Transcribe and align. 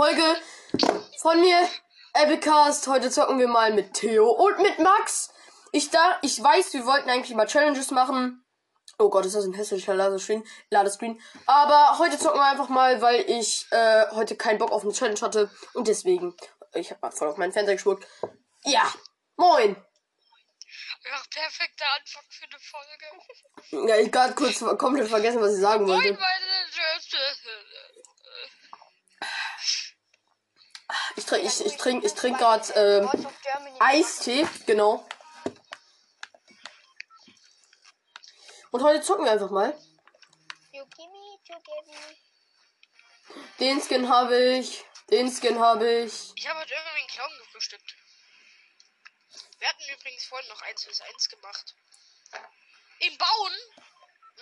Folge 0.00 0.34
von 1.18 1.38
mir, 1.42 1.68
Epicast. 2.14 2.86
Heute 2.86 3.10
zocken 3.10 3.38
wir 3.38 3.48
mal 3.48 3.70
mit 3.74 3.92
Theo 3.92 4.30
und 4.30 4.58
mit 4.60 4.78
Max. 4.78 5.30
Ich 5.72 5.90
da, 5.90 6.18
ich 6.22 6.42
weiß, 6.42 6.72
wir 6.72 6.86
wollten 6.86 7.10
eigentlich 7.10 7.36
mal 7.36 7.46
Challenges 7.46 7.90
machen. 7.90 8.42
Oh 8.98 9.10
Gott, 9.10 9.26
ist 9.26 9.34
das 9.34 9.44
ein 9.44 9.52
hässlicher 9.52 9.92
Ladescreen. 9.92 10.42
Ladescreen. 10.70 11.20
Aber 11.44 11.98
heute 11.98 12.18
zocken 12.18 12.40
wir 12.40 12.46
einfach 12.46 12.70
mal, 12.70 13.02
weil 13.02 13.28
ich 13.28 13.66
äh, 13.72 14.06
heute 14.12 14.36
keinen 14.36 14.56
Bock 14.56 14.72
auf 14.72 14.84
eine 14.84 14.94
Challenge 14.94 15.20
hatte. 15.20 15.50
Und 15.74 15.86
deswegen, 15.86 16.34
ich 16.72 16.90
habe 16.90 17.00
mal 17.02 17.10
voll 17.10 17.28
auf 17.28 17.36
meinen 17.36 17.52
Fernseher 17.52 17.74
geschwuckt. 17.74 18.08
Ja, 18.64 18.90
moin. 19.36 19.76
Ja, 21.04 21.22
perfekter 21.30 21.84
Anfang 21.98 22.24
für 22.30 22.44
eine 22.46 22.58
Folge. 22.58 23.86
Ja, 23.86 23.96
ich 23.98 24.10
gerade 24.10 24.34
kurz 24.34 24.60
komplett 24.78 25.10
vergessen, 25.10 25.42
was 25.42 25.56
ich 25.56 25.60
sagen 25.60 25.84
Moin, 25.84 25.98
wollte. 25.98 26.14
meine 26.14 26.50
Ich 31.20 31.26
trinke 31.26 31.46
ich, 31.46 31.66
ich 31.66 31.76
trink, 31.76 32.02
ich 32.02 32.14
trink 32.14 32.38
gerade 32.38 32.72
ähm. 32.72 33.10
Eistee, 33.78 34.48
genau. 34.64 35.06
Und 38.70 38.82
heute 38.82 39.02
zocken 39.02 39.26
wir 39.26 39.32
einfach 39.32 39.50
mal. 39.50 39.78
Den 43.58 43.82
Skin 43.82 44.08
habe 44.08 44.34
ich. 44.34 44.82
Den 45.10 45.30
Skin 45.30 45.60
habe 45.60 46.04
ich. 46.04 46.32
Ich 46.36 46.48
habe 46.48 46.58
heute 46.60 46.72
irgendwie 46.72 47.00
einen 47.00 47.08
Clown 47.08 47.38
gefrühstückt. 47.44 47.94
Wir 49.58 49.68
hatten 49.68 49.82
übrigens 49.92 50.24
vorhin 50.24 50.48
noch 50.48 50.62
1 50.62 50.84
vs 50.86 51.00
1 51.02 51.28
gemacht. 51.28 51.74
Im 53.00 53.18
Bauen, 53.18 53.52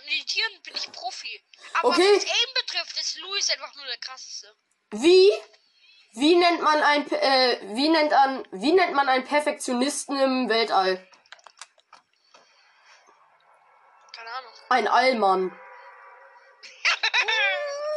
meditieren 0.05 0.62
bin 0.62 0.77
ich 0.77 0.93
Profi. 0.93 1.43
Aber 1.75 1.89
Okay. 1.89 2.17
was 2.17 2.25
Aim 2.25 2.55
betrifft, 2.55 3.01
ist 3.01 3.19
Louis 3.19 3.51
einfach 3.51 3.75
nur 3.75 3.87
der 3.87 3.99
krasseste. 3.99 4.56
Wie? 4.93 5.33
Wie 6.12 6.37
nennt 6.37 6.62
man 6.62 6.83
ein 6.83 7.11
äh, 7.11 7.59
wie 7.75 7.89
nennt 7.89 8.12
an 8.12 8.47
wie 8.51 8.73
nennt 8.73 8.95
man 8.95 9.09
einen 9.09 9.25
Perfektionisten 9.25 10.19
im 10.19 10.48
Weltall? 10.48 11.06
Keine 14.17 14.31
Ahnung. 14.31 14.53
Ein 14.70 14.89
Allmann. 14.89 15.53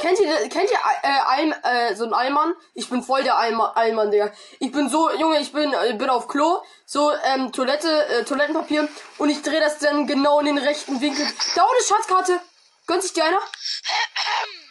Kennt 0.02 0.20
ihr, 0.20 0.50
kennt 0.50 0.72
ihr 0.72 0.80
äh, 1.04 1.20
All, 1.26 1.62
äh, 1.64 1.96
so 1.96 2.06
ein 2.06 2.14
Allmann? 2.14 2.56
Ich 2.74 2.90
bin 2.90 3.04
voll 3.04 3.22
der 3.22 3.38
Allmann, 3.38 3.70
Allmann, 3.76 4.10
Digga. 4.10 4.34
Ich 4.60 4.72
bin 4.72 4.90
so, 4.90 5.12
Junge, 5.12 5.40
ich 5.40 5.54
bin, 5.54 5.72
äh, 5.74 5.94
bin 5.94 6.10
auf 6.10 6.28
Klo, 6.28 6.64
so, 6.88 7.14
ähm, 7.24 7.52
Toilette, 7.52 8.08
äh, 8.08 8.24
Toilettenpapier 8.24 8.90
und 9.20 9.30
ich 9.30 9.44
drehe 9.44 9.60
das 9.60 9.78
dann 9.78 10.08
genau 10.08 10.40
in 10.40 10.48
den 10.48 10.58
rechten 10.58 11.00
Winkel. 11.02 11.28
Da 11.54 11.64
ohne 11.64 11.84
Schatzkarte. 11.84 12.42
Gönnt 12.88 13.04
sich 13.04 13.14
die 13.14 13.22
einer? 13.22 13.38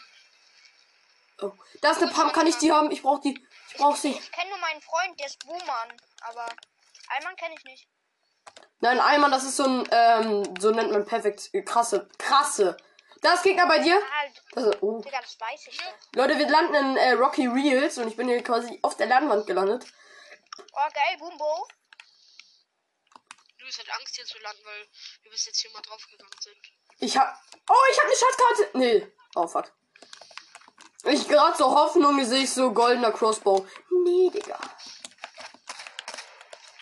Da 1.80 1.92
ist 1.92 2.02
eine 2.02 2.10
Pump, 2.12 2.32
kann 2.32 2.46
ich 2.46 2.56
die 2.58 2.72
haben? 2.72 2.90
Ich 2.90 3.02
brauch 3.02 3.20
die. 3.20 3.42
Ich 3.68 3.76
brauch 3.76 3.96
sie. 3.96 4.10
Ich 4.10 4.32
kenne 4.32 4.50
nur 4.50 4.58
meinen 4.58 4.80
Freund, 4.82 5.18
der 5.18 5.26
ist 5.26 5.38
Buhmann. 5.44 5.96
Aber 6.22 6.46
Alman 7.08 7.36
kenne 7.36 7.54
ich 7.56 7.64
nicht. 7.64 7.88
Nein, 8.80 8.98
Allmann, 8.98 9.30
das 9.30 9.44
ist 9.44 9.56
so 9.56 9.64
ein, 9.64 9.88
ähm, 9.90 10.54
so 10.58 10.70
nennt 10.70 10.90
man 10.90 11.04
perfekt, 11.04 11.50
äh, 11.52 11.62
krasse, 11.62 12.08
krasse. 12.18 12.76
Da 13.20 13.34
ist 13.34 13.42
Gegner 13.42 13.66
bei 13.66 13.78
dir. 13.78 13.94
Halt, 13.94 14.42
Das 14.52 14.64
ist, 14.64 14.82
oh. 14.82 15.00
Digga, 15.02 15.20
das 15.20 15.38
weiß 15.38 15.66
ich 15.66 15.76
doch. 15.76 15.92
Leute, 16.14 16.38
wir 16.38 16.48
landen 16.48 16.74
in 16.74 16.96
äh, 16.96 17.12
Rocky 17.12 17.46
Reels 17.46 17.98
und 17.98 18.08
ich 18.08 18.16
bin 18.16 18.28
hier 18.28 18.42
quasi 18.42 18.78
auf 18.82 18.96
der 18.96 19.06
Leinwand 19.06 19.46
gelandet. 19.46 19.84
Oh, 20.72 20.88
geil, 20.94 21.18
Boombo. 21.18 21.68
Louis 23.58 23.78
hat 23.78 23.90
Angst 23.98 24.16
hier 24.16 24.24
zu 24.24 24.38
landen, 24.38 24.64
weil 24.64 24.88
wir 25.22 25.30
bis 25.30 25.44
jetzt 25.44 25.60
hier 25.60 25.70
mal 25.72 25.82
draufgegangen 25.82 26.32
sind. 26.40 26.56
Ich 26.98 27.16
hab. 27.16 27.38
Oh, 27.68 27.74
ich 27.90 27.98
hab 27.98 28.04
eine 28.06 28.14
Schatzkarte. 28.16 28.78
Nee. 28.78 29.12
Oh, 29.34 29.46
fuck. 29.46 29.70
Ich 31.04 31.26
gerade 31.26 31.56
so 31.56 31.64
Hoffnung 31.74 32.22
sehe 32.24 32.44
ich 32.44 32.52
so 32.52 32.72
goldener 32.72 33.12
Crossbow. 33.12 33.66
Nee, 34.04 34.30
Digga. 34.30 34.58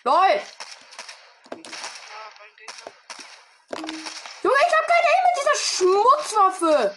LOL. 0.04 0.42
Junge, 4.42 4.56
ich 4.66 4.74
hab 4.74 4.86
keine 4.86 5.08
Aim 5.12 5.24
mit 5.24 5.34
dieser 5.36 5.56
Schmutzwaffe. 5.56 6.96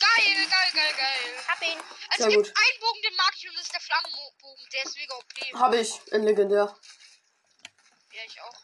Geil, 0.00 0.46
geil, 0.48 0.70
geil, 0.72 0.94
geil. 0.96 1.44
Hab 1.48 1.62
ihn. 1.62 1.78
Es 2.10 2.16
Sehr 2.16 2.28
gibt 2.28 2.46
gut. 2.46 2.54
einen 2.56 2.80
Bogen, 2.80 3.02
den 3.02 3.16
mag 3.16 3.32
ich 3.36 3.48
und 3.48 3.56
das 3.56 3.64
ist 3.64 3.72
der 3.74 3.80
Flammenbogen. 3.80 4.68
Der 4.72 4.84
ist 4.84 4.96
mega 4.96 5.14
OP. 5.14 5.60
Hab 5.60 5.74
ich. 5.74 6.12
In 6.12 6.22
legendär. 6.22 6.76
Ja, 8.12 8.22
ich 8.26 8.40
auch. 8.40 8.54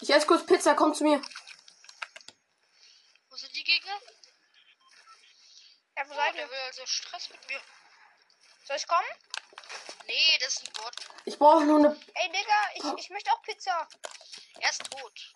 Ich 0.00 0.10
esse 0.10 0.26
kurz 0.26 0.44
Pizza, 0.44 0.74
komm 0.74 0.92
zu 0.92 1.04
mir. 1.04 1.22
Wo 3.30 3.36
sind 3.36 3.54
die 3.54 3.64
Gegner? 3.64 3.98
Ja, 5.96 6.02
wo 6.08 6.12
Oh, 6.12 6.16
seid 6.16 6.34
der 6.34 6.44
ihr? 6.44 6.50
will 6.50 6.58
also 6.66 6.86
Stress 6.86 7.30
mit 7.30 7.48
mir. 7.48 7.60
Soll 8.66 8.76
ich 8.76 8.86
kommen? 8.88 9.06
Nee, 10.06 10.38
das 10.40 10.54
ist 10.54 10.66
ein 10.68 10.72
Bot. 10.74 10.94
Ich 11.24 11.38
brauche 11.38 11.64
nur 11.64 11.78
eine. 11.78 12.00
Ey, 12.14 12.28
Digga, 12.30 12.94
ich, 12.96 13.04
ich 13.04 13.10
möchte 13.10 13.30
auch 13.32 13.42
Pizza. 13.42 13.86
Er 14.60 14.70
ist 14.70 14.82
tot. 14.90 15.34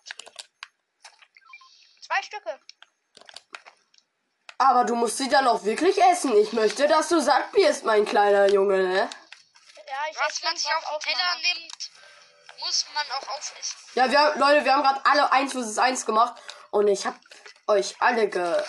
Zwei 2.01 2.21
Stücke. 2.23 2.59
Aber 4.57 4.83
du 4.83 4.95
musst 4.95 5.17
sie 5.17 5.29
dann 5.29 5.47
auch 5.47 5.63
wirklich 5.63 5.97
essen. 6.03 6.35
Ich 6.37 6.51
möchte, 6.53 6.87
dass 6.87 7.07
du 7.09 7.21
Sack 7.21 7.51
bist, 7.53 7.85
mein 7.85 8.05
kleiner 8.05 8.47
Junge, 8.49 8.77
ne? 8.79 9.09
Ja, 9.87 10.05
ich 10.11 10.17
Was 10.19 10.43
man 10.43 10.57
sich 10.57 10.67
auf 10.73 10.99
den 11.05 11.13
Teller 11.13 11.35
nimmt, 11.35 11.91
muss 12.59 12.85
man 12.93 13.05
auch 13.11 13.27
aufessen. 13.29 13.77
Ja, 13.95 14.11
wir, 14.11 14.19
haben- 14.19 14.39
Leute, 14.39 14.65
wir 14.65 14.73
haben 14.73 14.83
gerade 14.83 15.05
alle 15.05 15.31
1 15.31 15.53
vs 15.53 15.77
1 15.77 16.05
gemacht 16.05 16.41
und 16.71 16.87
ich 16.89 17.05
hab 17.05 17.15
euch 17.67 17.95
alle 18.01 18.27
ge. 18.27 18.63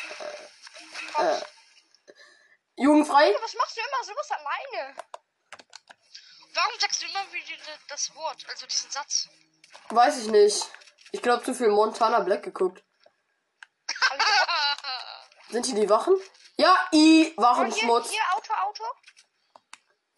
Äh, 1.19 1.23
äh, 1.23 1.41
jugendfrei? 2.81 3.35
Was 3.43 3.55
machst 3.55 3.77
du 3.77 3.81
immer 3.81 4.05
sowas 4.05 4.31
alleine? 4.31 4.97
Warum 6.55 6.81
sagst 6.81 7.03
du 7.03 7.07
immer 7.07 7.33
wieder 7.33 7.55
das 7.89 8.15
Wort, 8.15 8.45
also 8.49 8.67
diesen 8.67 8.91
Satz? 8.91 9.29
Weiß 9.91 10.19
ich 10.19 10.27
nicht. 10.29 10.67
Ich 11.13 11.23
glaube, 11.23 11.45
zu 11.45 11.55
viel 11.55 11.69
Montana 11.69 12.21
Black 12.21 12.43
geguckt. 12.43 12.83
Sind 15.51 15.67
hier 15.67 15.75
die 15.77 15.89
Wachen? 15.91 16.15
Ja, 16.57 16.89
i, 16.93 16.97
Oh, 16.97 17.25
hier, 17.25 17.37
Wachenschmutz. 17.39 18.11
hier, 18.11 18.21
Auto, 18.35 18.53
Auto. 18.55 18.85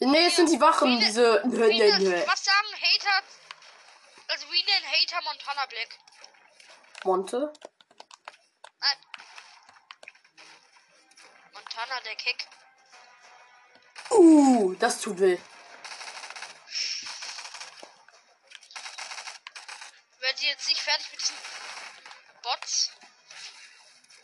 Nee, 0.00 0.27
es 0.27 0.37
sind 0.37 0.50
die 0.50 0.61
Wachen, 0.61 0.99
diese. 0.99 1.43
Nö, 1.44 1.69
Wie 1.69 1.79
ne, 1.79 2.25
was 2.27 2.44
sagen 2.44 2.67
Hater? 2.75 3.23
Also 4.29 4.50
wie 4.50 4.65
nennen 4.65 4.87
Hater 4.87 5.23
Montana 5.23 5.67
Black? 5.67 5.89
Monte? 7.05 7.53
Montana 11.82 12.00
der 12.03 12.16
Keck. 12.16 12.47
Uh, 14.10 14.75
das 14.75 15.00
tut 15.00 15.19
weh. 15.19 15.38
Werdet 20.20 20.43
ihr 20.43 20.50
jetzt 20.50 20.69
nicht 20.69 20.81
fertig 20.81 21.10
mit 21.10 21.20
diesen 21.20 21.37
Bots? 22.43 22.91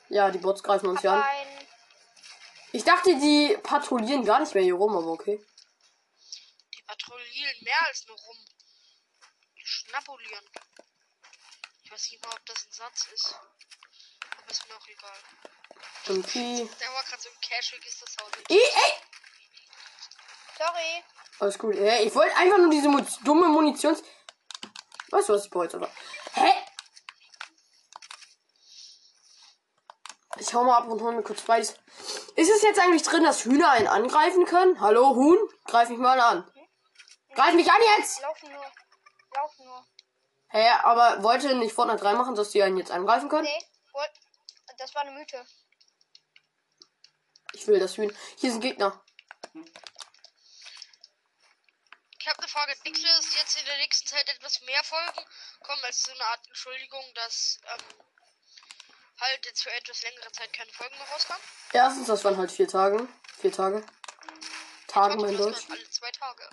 Ja, 0.09 0.31
die 0.31 0.39
Bots 0.39 0.63
greifen 0.63 0.89
uns 0.89 1.03
ja 1.03 1.21
an. 1.21 1.25
Ich 2.73 2.85
dachte, 2.85 3.19
die 3.19 3.59
patrouillieren 3.63 4.25
gar 4.25 4.41
nicht 4.41 4.55
mehr 4.55 4.63
hier 4.63 4.75
rum, 4.75 4.97
aber 4.97 5.09
okay. 5.09 5.45
Die 6.75 6.83
patrouillieren 6.83 7.57
mehr 7.63 7.87
als 7.87 8.07
nur 8.07 8.17
rum. 8.17 8.37
Die 9.57 9.67
schnabulieren. 9.67 10.45
Ich 11.83 11.91
weiß 11.91 12.11
nicht 12.11 12.25
mal, 12.25 12.35
ob 12.35 12.47
das 12.47 12.67
ein 12.67 12.73
Satz 12.73 13.09
ist. 13.13 13.35
Aber 14.43 14.51
ist 14.51 14.69
mir 14.69 14.77
auch 14.77 14.87
egal. 14.87 15.19
MP. 16.11 16.69
Der 16.81 16.89
war 16.95 17.03
gerade 17.03 17.23
so 17.23 17.29
ein. 17.29 17.37
I, 18.51 18.55
ey! 18.55 18.93
Sorry. 20.57 21.05
Alles 21.41 21.59
gut. 21.59 21.75
Hä? 21.75 22.05
Ich 22.05 22.15
wollte 22.15 22.37
einfach 22.37 22.59
nur 22.59 22.71
diese 22.71 22.89
dumme 23.25 23.49
Munitions. 23.49 24.03
Weißt 25.11 25.29
du, 25.29 25.35
was 25.35 25.45
ich 25.45 25.51
brauche 25.51 25.65
jetzt 25.65 25.75
aber? 25.75 25.91
Hä? 26.35 26.53
Ich 30.39 30.55
hau 30.55 30.65
mal 30.65 30.79
ab 30.79 30.89
und 30.89 31.01
hol 31.01 31.15
mir 31.15 31.23
kurz 31.23 31.43
beides. 31.43 31.75
Ist 32.37 32.51
es 32.51 32.63
jetzt 32.63 32.79
eigentlich 32.79 33.03
drin, 33.03 33.25
dass 33.25 33.45
Hühner 33.45 33.71
einen 33.71 33.89
angreifen 33.89 34.45
können? 34.45 34.81
Hallo, 34.81 35.15
Huhn? 35.15 35.39
Greif 35.65 35.89
mich 35.89 35.99
mal 35.99 36.21
an. 36.21 36.49
Greif 37.35 37.55
mich 37.55 37.71
an 37.71 37.81
jetzt! 37.97 38.23
Laufen 38.23 38.53
nur. 38.53 38.65
Laufen 39.35 39.67
nur. 39.67 39.85
Hä, 40.51 40.69
aber 40.83 41.23
wollte 41.23 41.55
nicht 41.57 41.75
Fortnite 41.75 42.05
reinmachen, 42.05 42.35
dass 42.35 42.51
die 42.51 42.63
einen 42.63 42.79
jetzt 42.79 42.91
angreifen 42.91 43.29
können? 43.29 43.45
Nee, 43.45 43.65
das 44.79 44.95
war 44.95 45.03
eine 45.03 45.11
Mythe. 45.11 45.45
Will 47.69 47.79
das 47.79 47.99
Hühn. 47.99 48.11
Hier 48.39 48.51
sind 48.51 48.63
Gegner. 48.63 48.99
Ich 52.19 52.27
habe 52.27 52.39
eine 52.39 52.49
Frage. 52.49 52.75
Du, 52.83 52.91
dass 52.93 53.35
jetzt 53.37 53.61
in 53.61 53.67
der 53.67 53.77
nächsten 53.77 54.09
Zeit 54.09 54.27
etwas 54.35 54.63
mehr 54.63 54.83
Folgen 54.83 55.21
kommen 55.61 55.85
als 55.85 56.03
so 56.03 56.11
eine 56.13 56.25
Art 56.25 56.41
Entschuldigung, 56.47 57.05
dass 57.15 57.61
ähm, 57.67 57.85
halt 59.21 59.45
jetzt 59.45 59.63
für 59.63 59.71
etwas 59.71 60.03
längere 60.03 60.33
Zeit 60.33 60.51
keine 60.55 60.71
Folgen 60.73 60.97
mehr 60.97 61.07
rauskamen? 61.09 61.43
Erstens, 61.73 62.07
das 62.07 62.25
waren 62.25 62.39
halt 62.39 62.51
vier 62.51 62.69
Tage. 62.69 63.07
Vier 63.39 63.53
Tage. 63.53 63.85
Tage, 64.87 65.17
mein 65.17 65.37
Deutsch. 65.37 65.67
alle 65.69 65.91
zwei 65.91 66.11
Tage. 66.11 66.49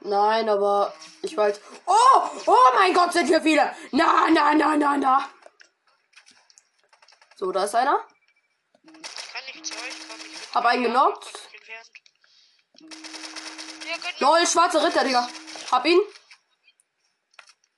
Nein, 0.00 0.48
aber 0.50 0.94
ich 1.22 1.34
weiß. 1.34 1.58
Oh! 1.86 2.30
Oh 2.46 2.70
mein 2.74 2.92
Gott, 2.92 3.14
sind 3.14 3.26
hier 3.28 3.40
viele! 3.40 3.74
Na, 3.92 4.28
na, 4.30 4.54
na, 4.54 4.76
na, 4.76 4.96
na! 4.98 5.30
So, 7.36 7.50
da 7.50 7.64
ist 7.64 7.74
einer. 7.74 8.06
Ich 8.82 9.32
kann 9.32 9.44
nicht 9.46 9.64
zu 9.64 9.74
euch 9.74 10.08
kommen. 10.08 10.37
Hab 10.54 10.64
einen 10.64 10.84
genockt. 10.84 11.26
Lol, 14.18 14.46
schwarzer 14.46 14.84
Ritter, 14.84 15.04
Digga. 15.04 15.28
Hab 15.70 15.84
ihn. 15.84 16.00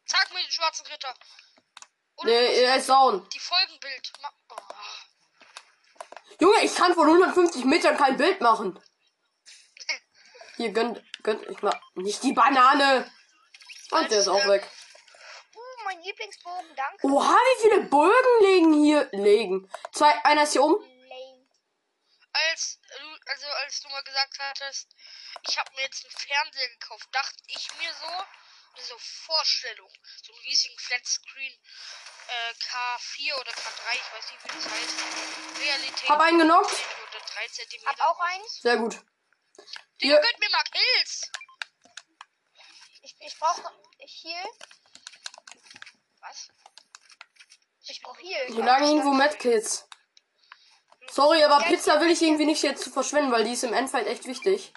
Zeig 0.06 0.32
mir 0.32 0.40
den 0.42 0.50
schwarzen 0.50 0.86
Ritter. 0.86 1.14
Und 2.16 2.26
Nee, 2.26 2.62
er 2.62 2.76
ist 2.76 2.88
down. 2.88 3.28
die 3.30 3.38
Folgenbild. 3.38 4.12
Oh. 4.50 4.54
Junge, 6.40 6.64
ich 6.64 6.74
kann 6.74 6.94
von 6.94 7.06
150 7.06 7.64
Metern 7.64 7.96
kein 7.96 8.16
Bild 8.16 8.40
machen. 8.40 8.78
Hier, 10.56 10.72
gönnt, 10.72 11.02
gönnt 11.22 11.46
ich 11.48 11.62
mal. 11.62 11.78
Nicht 11.94 12.22
die 12.22 12.32
Banane. 12.32 13.10
Und 13.90 14.10
der 14.10 14.18
ist 14.20 14.28
auch 14.28 14.46
weg. 14.46 14.68
Uh, 15.54 15.84
mein 15.84 16.00
Lieblingsbogen, 16.02 16.76
danke. 16.76 17.06
Oha, 17.06 17.34
wie 17.34 17.62
viele 17.62 17.80
Bögen 17.82 18.40
liegen 18.42 18.72
hier? 18.74 19.08
Legen. 19.12 19.70
Zwei, 19.92 20.24
einer 20.24 20.42
ist 20.42 20.52
hier 20.52 20.62
oben. 20.62 20.84
Als 22.32 22.78
du, 22.80 23.18
also 23.26 23.46
als 23.48 23.80
du 23.80 23.88
mal 23.88 24.02
gesagt 24.04 24.38
hattest, 24.38 24.88
ich 25.48 25.58
habe 25.58 25.72
mir 25.74 25.82
jetzt 25.82 26.04
einen 26.04 26.12
Fernseher 26.12 26.68
gekauft, 26.68 27.08
dachte 27.12 27.42
ich 27.46 27.74
mir 27.78 27.92
so, 27.94 28.82
so 28.82 28.98
Vorstellung, 28.98 29.90
so 30.22 30.32
einen 30.32 30.42
riesigen 30.42 30.78
Flatscreen 30.78 31.52
äh, 32.28 32.52
K4 32.54 33.34
oder 33.40 33.50
K3, 33.50 33.94
ich 33.94 34.12
weiß 34.12 34.30
nicht 34.30 34.44
wie 34.44 34.48
das 34.48 34.70
heißt. 34.70 35.60
Realität. 35.60 36.08
Hab 36.08 36.20
einen 36.20 36.38
genockt. 36.38 36.70
10 36.70 36.86
oder 37.08 37.24
3 37.26 37.48
cm. 37.48 37.86
Hab 37.86 38.00
auch 38.00 38.20
eins. 38.20 38.60
Sehr 38.62 38.76
gut. 38.76 38.94
Digga, 38.94 40.14
Hier. 40.14 40.20
gönnt 40.20 40.38
mir 40.38 40.50
mal 40.50 40.64
Kills. 40.70 41.30
Ich, 43.02 43.16
ich 43.18 43.38
brauche 43.38 43.62
hier. 43.98 44.44
Was? 46.20 46.48
Ich 47.88 48.00
brauche 48.02 48.20
hier. 48.20 48.48
Lagen 48.50 48.84
irgendwo 48.84 49.12
Medkits. 49.12 49.86
Sorry, 51.12 51.42
aber 51.42 51.64
Pizza 51.64 52.00
will 52.00 52.10
ich 52.10 52.22
irgendwie 52.22 52.46
nicht 52.46 52.62
jetzt 52.62 52.84
zu 52.84 52.90
verschwenden, 52.90 53.32
weil 53.32 53.44
die 53.44 53.52
ist 53.52 53.64
im 53.64 53.72
Endfight 53.72 54.06
echt 54.06 54.26
wichtig. 54.26 54.72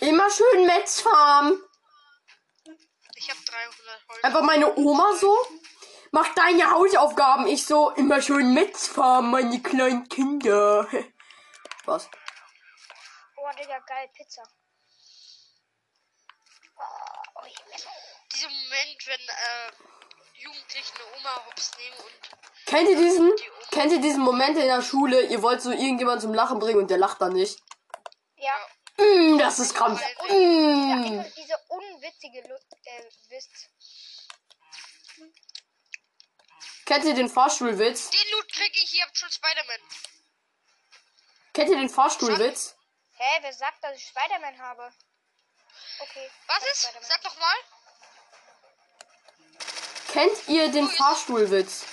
Immer 0.00 0.30
schön 0.30 0.66
Metz 0.66 1.00
farmen. 1.00 1.62
Ich 3.16 3.30
habe 3.30 3.40
300 3.46 4.08
Holz. 4.08 4.24
Einfach 4.24 4.42
meine 4.42 4.76
Oma 4.76 5.14
so. 5.14 5.36
Mach 6.10 6.32
deine 6.34 6.70
Hausaufgaben. 6.70 7.46
Ich 7.46 7.66
so, 7.66 7.90
immer 7.90 8.22
schön 8.22 8.54
Metz 8.54 8.86
farmen, 8.86 9.30
meine 9.30 9.60
kleinen 9.60 10.08
Kinder. 10.08 10.88
Was? 11.84 12.08
Oh, 13.36 13.50
Digga, 13.58 13.78
geil, 13.80 14.08
Pizza. 14.14 14.42
Dieser 18.32 18.48
Moment, 18.48 19.06
wenn 19.06 19.20
äh, 19.20 19.72
Jugendliche 20.34 20.94
eine 20.94 21.16
Oma 21.16 21.46
hops 21.46 21.70
nehmen 21.78 21.96
und 21.98 22.66
Kennt 22.66 22.88
ihr 22.88 22.96
diesen? 22.96 23.32
Kennt 23.70 23.92
ihr 23.92 24.00
diesen 24.00 24.22
Moment 24.22 24.56
in 24.58 24.66
der 24.66 24.82
Schule? 24.82 25.22
Ihr 25.26 25.42
wollt 25.42 25.60
so 25.62 25.70
irgendjemand 25.70 26.22
zum 26.22 26.34
Lachen 26.34 26.58
bringen 26.58 26.78
und 26.80 26.90
der 26.90 26.98
lacht 26.98 27.20
dann 27.20 27.32
nicht. 27.34 27.58
Ja. 28.36 28.54
Mm, 28.96 29.38
das 29.38 29.58
ist 29.58 29.74
krampf. 29.74 30.00
Ja, 30.00 30.24
Mm. 30.34 31.06
immer 31.06 31.24
diese 31.24 31.56
unwitzige 31.68 32.38
äh, 32.40 33.04
Witz. 33.28 33.68
Kennt 36.86 37.04
ihr 37.04 37.14
den 37.14 37.28
Fahrstuhlwitz? 37.28 38.10
den 38.10 38.30
Loot 38.32 38.52
krieg 38.52 38.72
ich, 38.74 38.94
ihr 38.94 39.02
habt 39.04 39.16
schon 39.16 39.30
Spider-Man. 39.30 39.80
Kennt 41.54 41.70
ihr 41.70 41.76
den 41.76 41.88
Fahrstuhlwitz? 41.88 42.76
Hä, 43.16 43.38
wer 43.42 43.52
sagt, 43.52 43.82
dass 43.82 43.96
ich 43.96 44.04
Spider-Man 44.06 44.58
habe? 44.58 44.92
Okay. 46.00 46.30
Was 46.46 46.62
ich 46.62 46.70
ist? 46.72 46.88
Sag 47.08 47.22
doch 47.22 47.36
mal. 47.38 47.56
Kennt 50.12 50.48
ihr 50.48 50.70
den 50.70 50.88
Fahrstuhlwitz? 50.88 51.84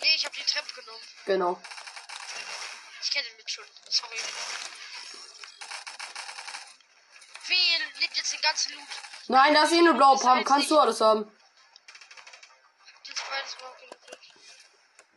Nee, 0.00 0.14
ich 0.16 0.24
habe 0.24 0.34
die 0.34 0.44
Treppe 0.44 0.80
genommen. 0.80 1.02
Genau. 1.26 1.60
Ich 3.02 3.10
kenne 3.10 3.28
den 3.28 3.36
mit 3.36 3.50
schon. 3.50 3.64
Sorry. 3.88 4.16
Wer 7.46 7.78
nimmt 8.00 8.16
jetzt 8.16 8.32
den 8.32 8.40
ganzen 8.40 8.74
Loot? 8.74 8.88
Nein, 9.28 9.54
da 9.54 9.64
ist 9.64 9.72
eh 9.72 9.78
eine 9.78 9.94
blaue 9.94 10.18
Pump. 10.18 10.46
Kannst 10.46 10.70
du 10.70 10.78
alles 10.78 11.00
haben. 11.00 11.30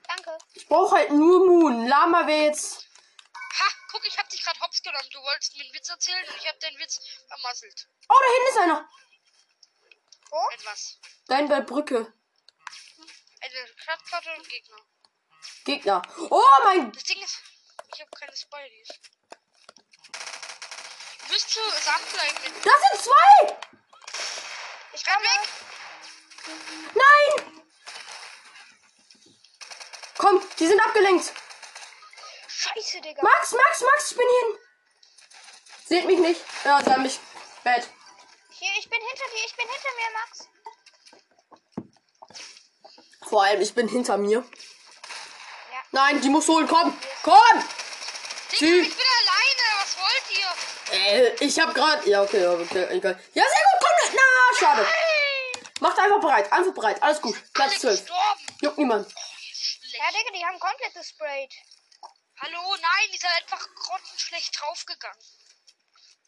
Danke. 0.07 0.37
Ich 0.53 0.67
brauche 0.67 0.95
halt 0.95 1.11
nur 1.11 1.45
Moon. 1.47 1.87
Lama 1.87 2.27
wäre 2.27 2.45
jetzt. 2.45 2.86
Genommen. 4.97 5.09
Du 5.11 5.21
wolltest 5.21 5.55
mir 5.55 5.63
einen 5.63 5.73
Witz 5.73 5.89
erzählen 5.89 6.25
und 6.27 6.35
ich 6.37 6.47
hab 6.47 6.59
deinen 6.59 6.77
Witz 6.79 6.99
vermasselt. 7.27 7.87
Oh, 8.09 8.15
da 8.19 8.33
hinten 8.33 8.49
ist 8.49 8.57
einer. 8.57 8.89
Wo? 10.29 10.49
Etwas. 10.53 10.99
Da 11.27 11.39
in 11.39 11.49
der 11.49 11.61
Brücke. 11.61 12.13
Eine 13.39 13.67
Stadtkarte 13.77 14.33
und 14.37 14.49
Gegner. 14.49 14.77
Gegner. 15.63 16.01
Oh 16.29 16.43
mein. 16.63 16.91
Das 16.91 17.03
Ding 17.03 17.21
ist, 17.21 17.39
ich 17.93 18.01
habe 18.01 18.11
keine 18.11 18.35
Spideys. 18.35 18.89
Bist 21.29 21.55
du 21.55 21.59
Sandlein 21.59 22.53
Das 22.63 22.81
sind 22.89 23.01
zwei. 23.03 23.57
Ich 24.93 25.05
komme. 25.05 25.23
weg? 25.23 25.49
Nein. 26.95 27.63
Komm, 30.17 30.49
die 30.57 30.67
sind 30.67 30.79
abgelenkt. 30.79 31.33
Scheiße, 32.47 33.01
Digga. 33.01 33.21
Max, 33.21 33.51
Max, 33.51 33.81
Max, 33.81 34.11
ich 34.11 34.17
bin 34.17 34.27
hier. 34.27 34.66
Seht 35.87 36.05
mich 36.05 36.19
nicht. 36.19 36.41
Ja, 36.65 36.83
sie 36.83 36.91
haben 36.91 37.03
mich. 37.03 37.19
Bad. 37.63 37.87
Hier, 38.51 38.71
ich 38.79 38.89
bin 38.89 38.99
hinter 38.99 39.25
dir. 39.35 39.45
Ich 39.45 39.55
bin 39.55 39.67
hinter 39.67 39.89
mir, 39.95 40.09
Max. 40.19 40.47
Vor 43.29 43.43
allem, 43.43 43.61
ich 43.61 43.73
bin 43.73 43.87
hinter 43.87 44.17
mir. 44.17 44.39
Ja. 44.39 45.79
Nein, 45.91 46.21
die 46.21 46.29
muss 46.29 46.47
holen. 46.47 46.67
Komm. 46.67 46.97
Komm. 47.23 47.37
Digga, 48.51 48.57
Sie- 48.59 48.79
ich 48.81 48.95
bin 48.95 49.05
alleine. 49.21 49.63
Was 49.81 49.97
wollt 49.97 50.37
ihr? 50.37 50.93
Äh, 50.93 51.45
ich 51.45 51.59
hab 51.59 51.73
grad. 51.73 52.05
Ja, 52.05 52.23
okay, 52.23 52.41
ja, 52.41 52.51
okay, 52.53 52.85
egal. 52.89 53.21
Ja, 53.33 53.43
sehr 53.43 53.63
gut, 53.63 53.79
komm. 53.81 54.15
Na, 54.15 54.57
schade. 54.59 54.87
Macht 55.79 55.99
einfach 55.99 56.19
bereit. 56.21 56.51
Einfach 56.51 56.73
bereit. 56.73 57.03
Alles 57.03 57.21
gut. 57.21 57.35
Platz 57.53 57.71
Alle 57.71 57.79
12. 57.79 57.99
gestorben. 58.01 58.41
Juckt 58.61 58.77
niemand. 58.77 59.11
Schlecht. 59.11 59.93
Ja, 59.99 60.11
Digga, 60.11 60.31
die 60.33 60.45
haben 60.45 60.59
komplett 60.59 60.93
gesprayt. 60.93 61.53
Hallo, 62.39 62.75
nein, 62.75 63.09
die 63.11 63.17
sind 63.17 63.31
einfach 63.31 63.67
grottenschlecht 63.75 64.59
draufgegangen. 64.59 65.19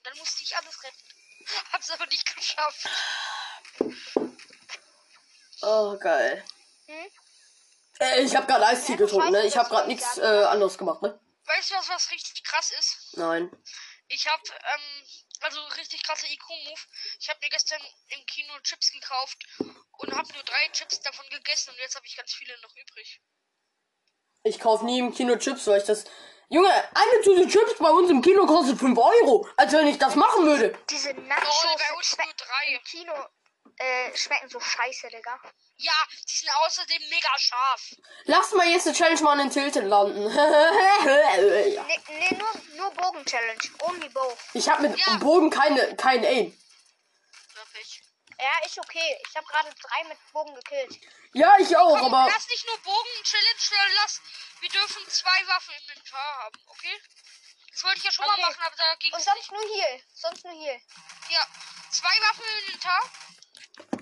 Dann 0.04 0.18
musste 0.18 0.44
ich 0.44 0.56
alles 0.58 0.84
retten. 0.84 1.04
Hab's 1.72 1.90
aber 1.92 2.06
nicht 2.08 2.36
geschafft. 2.36 2.90
Oh, 5.62 5.98
geil. 5.98 6.44
Hm? 6.88 7.12
Äh, 8.00 8.22
ich 8.22 8.36
hab 8.36 8.48
gerade 8.48 8.66
Eistee 8.66 8.96
getrunken, 8.96 9.32
ne? 9.32 9.46
Ich 9.46 9.58
hab 9.58 9.70
grad 9.70 9.88
nichts 9.88 10.16
nicht 10.16 10.26
äh, 10.26 10.44
anderes 10.46 10.78
gemacht, 10.78 11.02
ne? 11.02 11.20
Weißt 11.46 11.72
du 11.72 11.76
was, 11.76 11.90
was 11.90 12.12
richtig 12.12 12.44
krass 12.44 12.72
ist? 12.80 13.18
Nein. 13.18 13.52
Ich 14.08 14.28
hab, 14.28 14.42
ähm, 14.50 15.06
also 15.42 15.60
richtig 15.78 16.02
krasser 16.04 16.28
IQ-Move. 16.28 16.82
Ich 17.20 17.30
hab 17.30 17.42
mir 17.42 17.50
gestern 17.50 17.82
im 18.10 18.26
Kino 18.26 18.54
Chips 18.62 18.92
gekauft 18.92 19.38
und 19.58 20.16
hab 20.16 20.34
nur 20.34 20.44
drei 20.44 20.70
Chips 20.72 21.02
davon 21.02 21.28
gegessen 21.30 21.72
und 21.72 21.78
jetzt 21.80 21.96
habe 21.96 22.06
ich 22.06 22.16
ganz 22.16 22.34
viele 22.34 22.60
noch 22.62 22.76
übrig. 22.76 23.22
Ich 24.44 24.60
kauf 24.60 24.82
nie 24.84 25.00
im 25.00 25.14
Kino 25.14 25.36
Chips, 25.36 25.68
weil 25.68 25.80
ich 25.80 25.86
das. 25.86 26.06
Junge, 26.50 26.72
eine 26.72 27.22
Tüte 27.24 27.48
Chips 27.48 27.76
bei 27.80 27.90
uns 27.90 28.10
im 28.10 28.22
Kino 28.22 28.46
kostet 28.46 28.80
5 28.80 28.98
Euro. 28.98 29.48
Als 29.56 29.72
wenn 29.72 29.88
ich 29.88 29.98
das 30.00 30.16
machen 30.16 30.46
würde. 30.46 30.78
Diese 30.90 31.12
Oh, 31.12 31.22
Nachos 31.22 31.64
bei 31.64 31.72
uns 31.72 31.84
nur 31.94 32.04
schmecken 32.04 32.34
drei. 32.38 32.74
im 32.76 32.84
Kino 32.84 33.14
äh, 33.78 34.18
schmecken 34.18 34.50
so 34.50 34.60
scheiße, 34.60 35.08
Digga. 35.10 35.40
Ja, 35.78 35.94
die 36.28 36.36
sind 36.36 36.50
außerdem 36.66 37.02
mega 37.10 37.30
scharf. 37.38 37.82
Lass 38.26 38.52
mal 38.54 38.68
jetzt 38.68 38.88
eine 38.88 38.96
Challenge 38.96 39.22
mal 39.22 39.40
in 39.40 39.50
Tilted 39.52 39.86
landen. 39.86 40.24
ja. 40.36 41.86
Nee, 41.88 42.02
nee 42.10 42.38
nur, 42.38 42.50
nur 42.78 42.92
Bogen-Challenge. 42.92 43.62
Only 43.84 44.10
Bow. 44.10 44.36
Ich 44.54 44.68
hab 44.68 44.80
mit 44.82 44.98
Ja. 44.98 45.18
Bogen 45.18 45.50
keine, 45.50 45.96
kein 45.96 46.26
Aim. 46.26 46.58
Wirklich. 47.56 48.02
Ja, 48.42 48.66
ist 48.66 48.78
okay. 48.80 49.18
Ich 49.30 49.36
habe 49.36 49.46
gerade 49.48 49.70
drei 49.82 50.04
mit 50.08 50.18
Bogen 50.32 50.56
gekillt. 50.56 50.98
Ja, 51.34 51.56
ich 51.60 51.76
auch, 51.76 51.98
Komm, 52.00 52.14
aber. 52.14 52.32
lass 52.32 52.48
nicht 52.48 52.66
nur 52.66 52.78
Bogen-Challenge, 52.80 53.60
sondern 53.60 53.92
lass. 54.02 54.22
Wir 54.62 54.70
dürfen 54.70 55.04
zwei 55.10 55.48
Waffen 55.48 55.74
im 55.76 55.90
Inventar 55.90 56.38
haben, 56.44 56.60
okay? 56.68 57.02
Das 57.72 57.84
wollte 57.84 57.98
ich 57.98 58.04
ja 58.06 58.12
schon 58.12 58.26
Okay. 58.26 58.42
mal 58.42 58.50
machen, 58.50 58.62
aber 58.66 58.76
da 58.78 58.96
ging 58.96 59.14
Und 59.14 59.22
sonst 59.22 59.52
nur 59.52 59.62
hier. 59.74 60.02
Sonst 60.14 60.44
nur 60.46 60.54
hier. 60.54 60.80
Ja, 61.30 61.46
zwei 61.92 62.08
Waffen 62.28 62.44
im 62.44 62.66
Inventar 62.66 63.02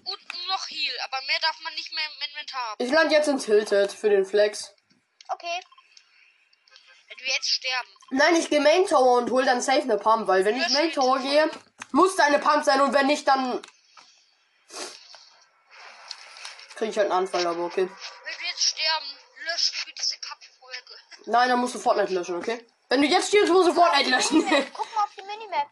und 0.05 0.47
noch 0.47 0.69
Heal, 0.69 0.99
aber 1.03 1.21
mehr 1.23 1.39
darf 1.41 1.59
man 1.61 1.73
nicht 1.73 1.91
mehr 1.93 2.05
im 2.05 2.29
Inventar 2.29 2.61
haben. 2.71 2.83
Ich 2.83 2.91
lande 2.91 3.13
jetzt 3.15 3.27
in 3.27 3.39
Tilted 3.39 3.91
für 3.91 4.09
den 4.09 4.25
Flex. 4.25 4.73
Okay. 5.29 5.59
Wenn 7.09 7.17
wir 7.25 7.33
jetzt 7.33 7.49
sterben. 7.49 7.89
Nein, 8.11 8.35
ich 8.35 8.49
gehe 8.49 8.61
Main 8.61 8.85
Tower 8.85 9.17
und 9.17 9.31
hol 9.31 9.43
dann 9.45 9.61
safe 9.61 9.81
eine 9.81 9.97
Pump, 9.97 10.27
weil 10.27 10.45
wenn 10.45 10.57
ich 10.57 10.69
Main 10.69 10.91
Tower 10.91 11.19
gehe, 11.19 11.49
muss 11.91 12.15
da 12.15 12.25
eine 12.25 12.39
Pump 12.39 12.63
sein 12.63 12.81
und 12.81 12.93
wenn 12.93 13.07
nicht, 13.07 13.27
dann 13.27 13.61
kriege 16.77 16.91
ich 16.91 16.97
halt 16.97 17.11
einen 17.11 17.19
Anfall, 17.23 17.45
aber 17.45 17.65
okay. 17.65 17.89
Wenn 17.89 18.39
wir 18.39 18.47
jetzt 18.47 18.63
sterben, 18.63 19.05
löschen 19.45 19.77
wir 19.85 19.93
diese 19.95 20.17
Kackfolge. 20.19 20.95
Nein, 21.25 21.49
dann 21.49 21.59
musst 21.59 21.75
du 21.75 21.79
Fortnite 21.79 22.13
löschen, 22.13 22.35
okay? 22.35 22.65
Wenn 22.89 23.01
du 23.01 23.07
jetzt 23.07 23.27
stirbst, 23.29 23.51
musst 23.51 23.69
du 23.69 23.73
Fortnite 23.73 24.09
löschen. 24.09 24.41
Guck 24.73 24.95
mal 24.95 25.03
auf 25.03 25.15
die 25.17 25.23
Minimap. 25.23 25.67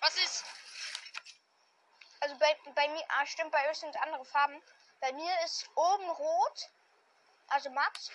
Was 0.00 0.16
ist? 0.16 0.44
Also 2.20 2.36
bei, 2.38 2.56
bei 2.74 2.88
mir, 2.88 3.02
ah 3.08 3.26
stimmt, 3.26 3.50
bei 3.50 3.70
euch 3.70 3.76
sind 3.76 3.94
andere 4.00 4.24
Farben. 4.24 4.62
Bei 5.00 5.12
mir 5.12 5.32
ist 5.44 5.68
oben 5.74 6.08
rot, 6.08 6.68
also 7.48 7.70
Max. 7.70 8.10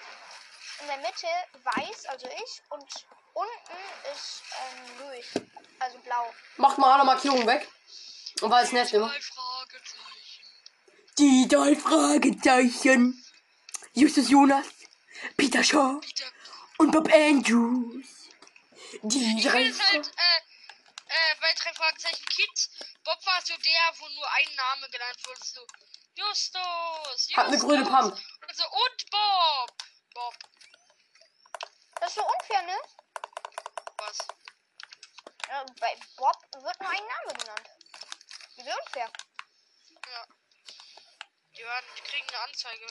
In 0.81 0.87
der 0.87 0.97
Mitte 0.97 1.27
weiß, 1.63 2.05
also 2.05 2.27
ich. 2.27 2.61
Und 2.69 3.05
unten 3.33 3.77
ist 4.13 4.41
ähm, 4.61 4.99
Louis, 4.99 5.25
also 5.79 5.97
blau. 5.99 6.33
Macht 6.57 6.77
mal 6.77 6.93
alle 6.95 7.03
Markierungen 7.03 7.45
weg. 7.45 7.67
Und 8.41 8.49
weiß 8.49 8.71
nicht 8.71 8.93
immer. 8.93 9.09
Fragezeichen. 9.09 10.18
Die 11.19 11.47
drei 11.49 11.75
Fragezeichen. 11.75 13.21
Justus 13.93 14.29
Jonas, 14.29 14.65
Peter 15.35 15.61
Shaw 15.61 15.99
Peter. 15.99 16.25
und 16.77 16.91
Bob 16.91 17.11
Andrews. 17.13 18.05
Die 19.03 19.35
Ich 19.37 19.43
drei 19.43 19.51
finde 19.51 19.69
es 19.71 19.79
halt, 19.91 20.07
äh, 20.07 20.39
äh, 21.07 21.35
bei 21.41 21.51
drei 21.61 21.73
Fragezeichen 21.73 22.25
Kids. 22.25 22.69
Bob 23.03 23.17
war 23.25 23.41
so 23.43 23.53
der, 23.57 23.93
wo 23.99 24.07
nur 24.07 24.27
ein 24.31 24.55
Name 24.55 24.89
genannt 24.89 25.17
wurde. 25.25 25.39
So, 25.43 25.61
Justus, 26.15 26.57
Justus. 27.11 27.37
Hat 27.37 27.47
eine 27.47 27.57
grüne 27.57 27.83
Pump. 27.83 28.13
Und 28.13 28.55
so, 28.55 28.63
und 28.63 29.11
Bob. 29.11 29.71
Bob, 30.13 30.33
Das 31.99 32.09
ist 32.09 32.15
so 32.15 32.23
unfair, 32.25 32.61
ne? 32.61 32.77
was? 33.97 34.17
Äh, 35.49 35.65
bei 35.81 35.97
Bob 36.15 36.37
wird 36.63 36.79
nur 36.79 36.89
ein 36.89 37.03
Name 37.03 37.37
genannt. 37.39 37.69
Wie 38.55 38.61
unfair. 38.61 39.11
Ja. 40.07 40.25
Die, 41.59 41.65
werden, 41.65 41.85
die 41.97 42.01
kriegen 42.09 42.27
eine 42.29 42.39
Anzeige. 42.47 42.85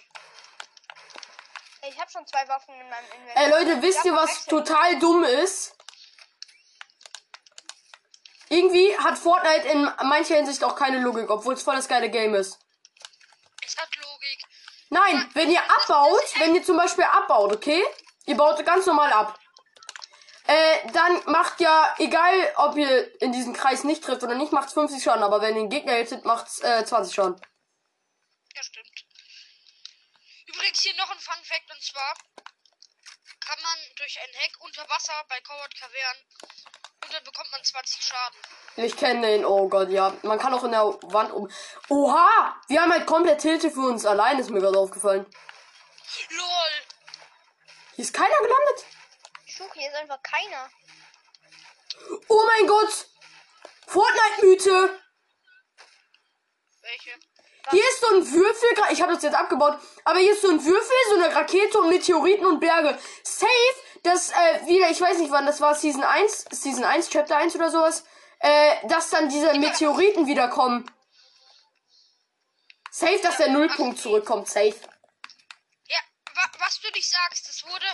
Ich 1.89 1.99
habe 1.99 2.11
schon 2.11 2.27
zwei 2.27 2.47
Waffen 2.49 2.75
in 2.79 2.91
meinem 2.91 3.13
Inventar. 3.17 3.43
Ey 3.43 3.51
Leute, 3.51 3.83
wisst 3.83 4.05
ihr, 4.05 4.13
was 4.13 4.45
total 4.45 4.99
dumm 4.99 5.25
ist? 5.25 5.75
Irgendwie 8.51 8.99
hat 8.99 9.17
Fortnite 9.17 9.69
in 9.69 9.85
mancher 10.07 10.37
Hinsicht 10.37 10.63
auch 10.65 10.77
keine 10.77 10.99
Logik, 10.99 11.31
obwohl 11.31 11.55
es 11.55 11.63
voll 11.63 11.77
das 11.77 11.89
geile 11.89 12.11
Game 12.11 12.35
ist. 12.35 12.59
Es 13.65 13.75
hat 13.79 13.89
Logik. 13.97 14.45
Nein, 14.91 15.31
wenn 15.33 15.51
ihr 15.51 15.63
abbaut, 15.63 16.39
wenn 16.39 16.55
ihr 16.55 16.63
zum 16.63 16.77
Beispiel 16.77 17.05
abbaut, 17.05 17.55
okay? 17.55 17.83
Ihr 18.27 18.37
baut 18.37 18.63
ganz 18.67 18.85
normal 18.85 19.13
ab. 19.15 19.39
Äh, 20.47 20.91
dann 20.93 21.23
macht 21.25 21.61
ja, 21.61 21.95
egal 21.99 22.53
ob 22.57 22.77
ihr 22.77 23.23
in 23.23 23.33
diesen 23.33 23.55
Kreis 23.55 23.85
nicht 23.85 24.05
trifft 24.05 24.23
oder 24.25 24.35
nicht, 24.35 24.53
macht's 24.53 24.75
50 24.75 25.03
Schaden. 25.03 25.23
Aber 25.23 25.41
wenn 25.41 25.55
ihr 25.55 25.63
den 25.63 25.71
Gegner 25.71 25.95
hittet, 25.95 26.27
macht's 26.27 26.61
äh, 26.61 26.85
20 26.85 27.15
Schaden. 27.15 27.41
Ja, 28.59 28.65
stimmt. 28.65 29.07
Übrigens 30.49 30.81
hier 30.81 30.95
noch 30.97 31.09
ein 31.09 31.19
Fun 31.21 31.45
Fact 31.45 31.71
und 31.71 31.81
zwar 31.81 32.13
kann 33.39 33.63
man 33.63 33.79
durch 33.95 34.19
ein 34.19 34.35
Hack 34.35 34.57
unter 34.59 34.83
Wasser 34.89 35.15
bei 35.29 35.41
Coward 35.43 35.73
Kavernen 35.77 36.25
und 37.05 37.15
dann 37.15 37.23
bekommt 37.23 37.53
man 37.53 37.63
20 37.63 38.03
Schaden. 38.03 38.41
Ich 38.75 38.97
kenne 38.97 39.25
den, 39.29 39.45
oh 39.45 39.69
Gott, 39.69 39.91
ja. 39.91 40.13
Man 40.23 40.41
kann 40.41 40.53
auch 40.55 40.65
in 40.65 40.73
der 40.73 40.83
Wand 40.83 41.31
um. 41.31 41.49
Oha! 41.89 42.61
Wir 42.67 42.83
haben 42.83 42.91
halt 42.93 43.07
komplett 43.07 43.41
Tilte 43.41 43.71
für 43.71 43.83
uns 43.83 44.05
allein, 44.05 44.41
ist 44.41 44.51
mir 44.51 44.59
gerade 44.59 44.79
aufgefallen. 44.79 45.25
LOL! 46.31 46.73
Hier 47.95 48.05
ist 48.05 48.13
keiner 48.13 48.39
gelandet. 48.39 48.87
Ich 49.47 49.55
suche 49.55 49.79
hier 49.79 49.89
ist 49.89 49.95
einfach 49.95 50.21
keiner. 50.21 50.69
Oh 52.27 52.45
mein 52.45 52.67
Gott! 52.67 53.07
Fortnite-Mythe! 53.87 55.01
Welche? 56.81 57.38
Hier 57.71 57.83
ist 57.83 58.01
so 58.01 58.07
ein 58.15 58.33
Würfel, 58.33 58.69
ich 58.91 59.03
habe 59.03 59.15
das 59.15 59.23
jetzt 59.23 59.35
abgebaut, 59.35 59.79
aber 60.05 60.19
hier 60.19 60.33
ist 60.33 60.43
so 60.43 60.49
ein 60.49 60.65
Würfel, 60.65 60.97
so 61.11 61.15
eine 61.17 61.35
Rakete 61.35 61.79
und 61.79 61.89
Meteoriten 61.91 62.47
und 62.47 62.61
Berge. 62.61 62.99
Safe, 63.23 63.51
das, 64.03 64.31
äh, 64.31 64.67
wieder, 64.67 64.91
ich 64.91 65.01
weiß 65.01 65.19
nicht 65.19 65.31
wann, 65.31 65.47
das 65.47 65.61
war 65.61 65.75
Season 65.75 66.03
1, 66.03 66.47
Season 66.51 66.85
1, 66.85 67.11
Chapter 67.11 67.37
1 67.37 67.57
oder 67.57 67.71
sowas, 67.71 68.05
äh, 68.41 68.87
dass 68.89 69.11
dann 69.11 69.29
diese 69.29 69.53
Meteoriten 69.55 70.27
wiederkommen. 70.27 70.91
Safe, 72.91 73.21
dass 73.23 73.37
der 73.37 73.51
Nullpunkt 73.51 74.01
zurückkommt, 74.01 74.49
safe. 74.49 74.75
Ja, 75.87 75.99
wa 76.35 76.43
was 76.59 76.81
du 76.81 76.89
nicht 76.91 77.09
sagst, 77.09 77.49
es 77.49 77.65
wurde. 77.65 77.87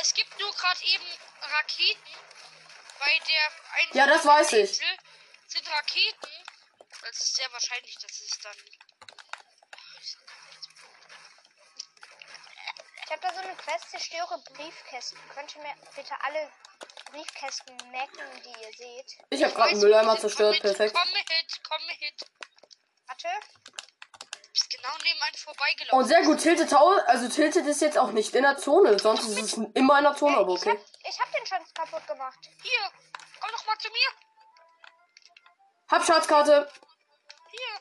Es 0.00 0.12
gibt 0.12 0.40
nur 0.40 0.50
gerade 0.50 0.80
eben 0.84 1.04
Raketen. 1.40 2.02
Bei 2.98 3.20
der 3.28 3.96
Ja, 3.96 4.06
das 4.06 4.24
weiß 4.24 4.52
ich. 4.54 4.70
Sind 5.46 5.68
Raketen. 5.68 6.30
Das 7.02 7.20
ist 7.20 7.36
sehr 7.36 7.52
wahrscheinlich, 7.52 7.96
dass 7.96 8.20
es 8.20 8.38
dann. 8.42 8.56
Habe 13.14 13.28
da 13.28 13.32
so 13.32 13.40
eine 13.40 13.54
Quest, 13.54 13.90
zerstöre 13.90 14.42
Briefkästen. 14.54 15.18
Könnt 15.32 15.54
ihr 15.54 15.62
mir 15.62 15.74
bitte 15.94 16.14
alle 16.24 16.50
Briefkästen 17.12 17.76
merken, 17.90 18.18
die 18.44 18.48
ihr 18.48 18.72
seht? 18.76 19.18
Ich 19.30 19.44
habe 19.44 19.54
gerade 19.54 19.70
einen 19.70 19.80
Mülleimer 19.80 20.12
komm 20.12 20.20
zerstört, 20.20 20.54
mit, 20.54 20.62
perfekt. 20.62 20.94
Komm 20.94 21.12
mit, 21.12 21.60
komm 21.68 21.86
mit. 21.86 22.28
Warte. 23.06 23.28
Du 24.18 24.50
bist 24.50 24.70
genau 24.70 24.94
neben 25.04 25.22
einem 25.22 25.34
vorbeigelaufen. 25.36 25.98
Und 25.98 26.04
sehr 26.06 26.22
gut, 26.22 26.40
Tilted 26.40 26.70
Tau, 26.70 26.90
also 27.06 27.28
Tilted 27.28 27.66
ist 27.66 27.80
jetzt 27.80 27.98
auch 27.98 28.10
nicht 28.10 28.34
in 28.34 28.42
der 28.42 28.56
Zone, 28.56 28.98
sonst 28.98 29.28
ist 29.28 29.38
es 29.38 29.52
immer 29.74 29.98
in 29.98 30.04
der 30.04 30.16
Zone, 30.16 30.36
aber 30.36 30.54
ich, 30.54 30.60
okay. 30.60 30.70
hab, 30.70 31.08
ich 31.08 31.20
hab 31.20 31.32
den 31.32 31.46
schon 31.46 31.74
kaputt 31.74 32.06
gemacht. 32.08 32.38
Hier, 32.62 32.90
komm 33.40 33.50
doch 33.52 33.66
mal 33.66 33.78
zu 33.78 33.88
mir. 33.90 34.08
Hab 35.88 36.04
Schatzkarte, 36.04 36.68
Hier. 37.50 37.80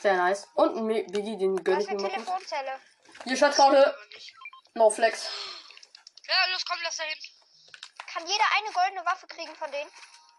sehr 0.00 0.16
nice. 0.16 0.48
Und 0.54 0.76
ein 0.76 1.06
Biggie, 1.06 1.38
den 1.38 1.62
gönn 1.64 1.80
ich 1.80 1.88
mir 1.88 1.96
kurz. 1.96 2.12
Telefonzelle. 2.12 2.80
Hier 3.26 3.36
Schatzkarte, 3.36 3.86
Aber 3.94 4.06
nicht. 4.06 4.34
no 4.74 4.88
flex. 4.88 5.28
Ja, 6.28 6.46
los, 6.52 6.64
komm, 6.64 6.78
lass 6.82 6.96
dahin. 6.96 7.18
Kann 8.12 8.24
jeder 8.26 8.44
eine 8.56 8.72
goldene 8.72 9.04
Waffe 9.04 9.26
kriegen 9.26 9.54
von 9.56 9.70
denen? 9.72 9.90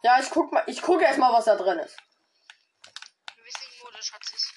Ja, 0.04 0.20
ich 0.20 0.30
guck 0.30 0.52
mal, 0.54 0.64
ich 0.68 0.82
gucke 0.82 1.04
erst 1.04 1.20
mal, 1.20 1.34
was 1.34 1.46
da 1.46 1.56
drin 1.56 1.80
ist. 1.80 1.98
Wir 3.36 3.44
wissen 3.44 3.68
nicht, 3.70 3.84
wo 3.84 3.90
der 3.92 4.02
Schatz 4.02 4.32
ist. 4.34 4.54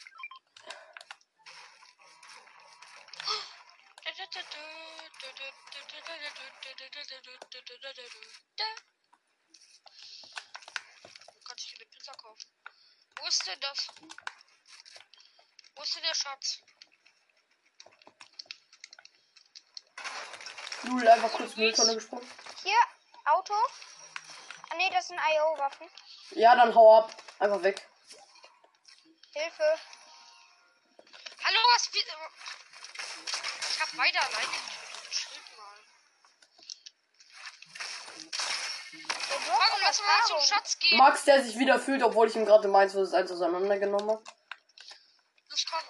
Du 11.35 11.41
kannst 11.45 11.71
dir 11.71 11.77
eine 11.81 11.87
Pizza 11.91 12.13
kaufen. 12.13 12.51
Wo 13.21 13.27
ist 13.27 13.47
denn 13.47 13.61
das? 13.61 13.87
Wo 15.75 15.83
ist 15.83 15.95
denn 15.97 16.03
der 16.03 16.15
Schatz? 16.15 16.61
Lul 20.85 21.07
einfach 21.09 21.33
kurz 21.33 21.57
Mülltonne 21.57 21.95
gesprungen. 21.95 22.27
Hier, 22.63 22.79
Auto. 23.27 23.55
Ah, 24.71 24.77
nee, 24.77 24.91
das 24.91 25.09
sind 25.09 25.19
IO-Waffen. 25.19 25.89
Ja, 26.31 26.57
dann 26.57 26.75
hau 26.75 26.99
ab. 26.99 27.15
Einfach 27.39 27.63
weg. 27.63 27.87
Hilfe. 29.33 29.79
Hallo, 31.45 31.59
was 31.75 31.93
will. 31.93 32.03
Ich 33.71 33.81
hab 33.81 33.89
beide 33.97 34.19
alleine 34.21 34.47
getötet. 34.47 35.13
Schild 35.13 35.57
mal. 35.57 35.79
Braucht 39.47 39.81
lass 39.81 39.81
mal 39.81 39.93
zum 39.93 40.05
Erfahrung. 40.07 40.47
Schatz 40.47 40.79
gehen. 40.79 40.99
Max, 40.99 41.25
der 41.25 41.43
sich 41.45 41.59
wieder 41.59 41.79
fühlt, 41.79 42.03
obwohl 42.03 42.29
ich 42.29 42.37
ihm 42.37 42.47
gerade 42.47 42.69
meins 42.69 42.93
das 42.93 43.13
eins 43.15 43.33
auseinandergenommen 43.33 44.11
habe. 44.11 44.23
Los, 45.49 45.67
komm. 45.71 45.81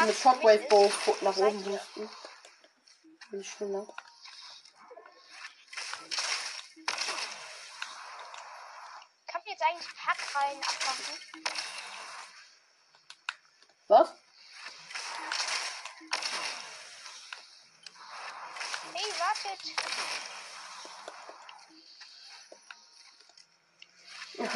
Kurz 0.00 0.08
mit 0.08 0.18
Shockwave 0.18 0.66
Bow 0.68 0.90
nach 1.20 1.36
oben 1.36 1.62
boosten. 1.62 2.08
Bin 3.30 3.40
ich 3.40 3.50
schneller. 3.50 3.86
Kann 9.26 9.42
man 9.42 9.52
jetzt 9.52 9.62
eigentlich 9.62 9.88
Packreihen 9.94 10.58
abmachen? 10.62 11.18
Was? 13.88 14.14
Hey, 18.94 19.12
wartet. 19.18 19.60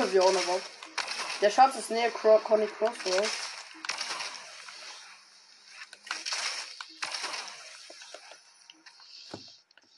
Wie 0.13 0.21
auch 0.21 0.33
noch 0.33 0.49
was. 0.49 0.63
Der 1.43 1.51
Schatz 1.51 1.77
ist 1.77 1.91
näher 1.91 2.11
Conny 2.11 2.67
Crossroad. 2.67 3.31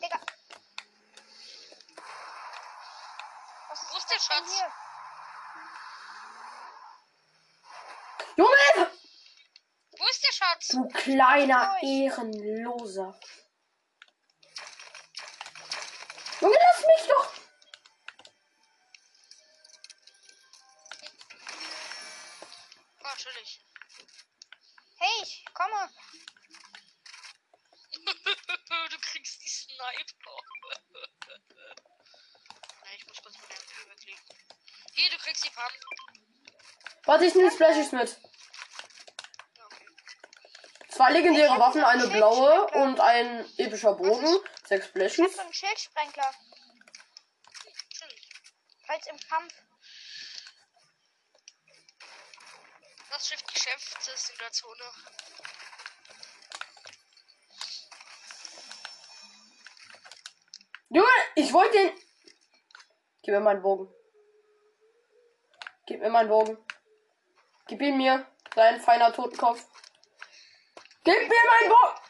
Digga. 0.00 0.20
Was 3.68 3.80
Wo 3.90 3.96
ist 3.96 4.10
der 4.10 4.16
das 4.16 4.28
denn 4.28 4.36
Schatz? 4.36 4.52
Hier? 4.54 4.72
Junge! 8.36 8.90
Wo 9.98 10.06
ist 10.08 10.22
der 10.24 10.32
Schatz? 10.32 10.68
Du 10.68 10.88
kleiner 11.06 11.76
Ehrenloser. 11.82 13.14
Junge, 16.40 16.56
lass 16.60 16.80
mich 16.80 17.08
doch! 17.08 17.32
Oh, 22.98 23.04
natürlich. 23.04 23.60
Hey, 24.98 25.22
ich 25.22 25.44
komme. 25.54 25.90
du 28.90 28.98
kriegst 29.00 29.42
die 29.42 29.48
Sniper. 29.48 30.36
Ich 32.98 33.06
muss 33.08 33.20
kurz 33.20 33.34
meine 33.42 33.52
MP 33.52 33.90
weglegen. 33.90 34.24
Hier, 34.94 35.10
du 35.10 35.18
kriegst 35.18 35.44
die 35.44 35.50
Pump. 35.50 35.72
Warte, 37.04 37.24
ich 37.26 37.34
nehme 37.34 37.50
Splashies 37.50 37.92
mit. 37.92 38.16
Zwei 41.06 41.12
legendäre 41.12 41.56
Waffen, 41.60 41.84
eine 41.84 42.08
blaue 42.08 42.66
und 42.82 42.98
ein 42.98 43.46
epischer 43.58 43.94
Bogen. 43.94 44.26
Sechs 44.64 44.90
Ich 44.92 45.20
hab 45.20 45.30
so 45.30 45.40
einen 45.40 45.52
Schildsprenkler. 45.52 46.32
Schön. 47.94 48.08
Falls 48.84 49.06
im 49.06 49.16
Kampf. 49.28 49.54
Das 53.08 53.28
Schiff 53.28 53.40
Geschäft 53.46 54.08
ist 54.12 54.30
in 54.30 54.38
der 54.40 54.50
Zone. 54.50 54.82
Junge, 60.88 61.06
ich 61.36 61.52
wollte 61.52 61.78
den. 61.78 61.92
Gib 63.22 63.32
mir 63.32 63.40
meinen 63.40 63.62
Bogen. 63.62 63.94
Gib 65.86 66.00
mir 66.00 66.10
meinen 66.10 66.28
Bogen. 66.28 66.58
Gib 67.68 67.80
ihn 67.80 67.96
mir. 67.96 68.26
Dein 68.56 68.80
feiner 68.80 69.12
Totenkopf. 69.12 69.64
Gib 71.06 71.14
mir 71.14 71.28
meinen 71.28 71.68
Bogen. 71.68 72.00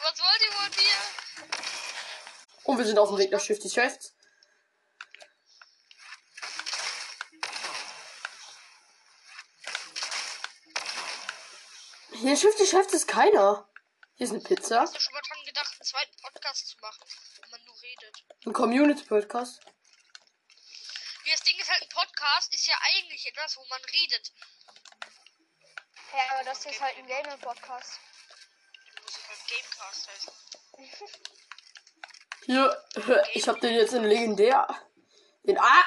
Was 0.00 0.18
wollt 0.20 0.40
ihr 0.40 0.52
von 0.52 0.70
mir? 0.70 0.98
Und 2.64 2.78
wir 2.78 2.86
sind 2.86 2.98
auf 2.98 3.10
dem 3.10 3.18
Weg 3.18 3.30
nach 3.30 3.40
Shifty 3.40 3.68
Chests. 3.68 4.16
Hier 12.12 12.34
Shifty 12.34 12.64
Chests 12.64 12.94
ist 12.94 13.06
keiner. 13.06 13.68
Hier 14.14 14.24
ist 14.24 14.32
eine 14.32 14.40
Pizza. 14.40 14.80
Hast 14.80 14.96
du 14.96 15.00
schon 15.00 15.12
mal 15.12 15.20
dran 15.28 15.44
gedacht, 15.44 15.74
einen 15.74 15.84
zweiten 15.84 16.16
Podcast 16.22 16.68
zu 16.68 16.78
machen, 16.80 17.04
wo 17.36 17.50
man 17.50 17.62
nur 17.66 17.82
redet? 17.82 18.24
Ein 18.46 18.54
Community-Podcast. 18.54 19.60
Wie 21.24 21.30
das 21.30 21.42
Ding 21.42 21.60
ist 21.60 21.70
halt 21.70 21.82
ein 21.82 21.88
Podcast, 22.32 22.54
ist 22.54 22.66
ja 22.66 22.74
eigentlich 22.82 23.26
etwas, 23.26 23.56
wo 23.56 23.64
man 23.66 23.82
redet. 23.84 24.32
Ja, 26.12 26.30
aber 26.30 26.44
das 26.44 26.64
ist 26.64 26.80
halt 26.80 26.96
ein 26.96 27.06
Gaming-Podcast. 27.06 28.00
Muss 29.02 29.28
halt 29.28 29.38
Gamecast 29.48 30.08
heißen. 30.08 30.32
Hier, 32.46 32.84
ich 33.34 33.48
hab 33.48 33.60
den 33.60 33.74
jetzt 33.74 33.92
in 33.92 34.04
legendär. 34.04 34.66
Den 35.44 35.58
Ah! 35.58 35.84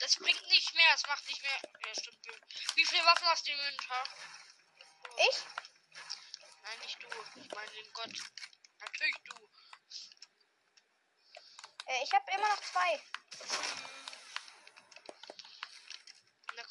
Das 0.00 0.16
bringt 0.16 0.48
nicht 0.48 0.74
mehr, 0.74 0.94
es 0.94 1.06
macht 1.06 1.26
nicht 1.26 1.42
mehr. 1.42 1.60
Ja, 1.86 1.94
stimmt. 1.94 2.26
Wie 2.74 2.84
viele 2.84 3.04
Waffen 3.04 3.26
hast 3.28 3.46
du 3.46 3.52
im 3.52 3.58
Inventar? 3.58 4.04
Ich? 5.16 5.36
Nein, 6.62 6.78
nicht 6.80 7.02
du. 7.02 7.08
Ich 7.40 7.50
meine 7.50 7.70
den 7.70 7.92
Gott. 7.92 8.12
Natürlich 8.80 9.16
du. 9.24 9.48
Äh, 11.86 12.02
ich 12.02 12.12
habe 12.12 12.30
immer 12.32 12.48
noch 12.48 12.60
zwei. 12.60 13.00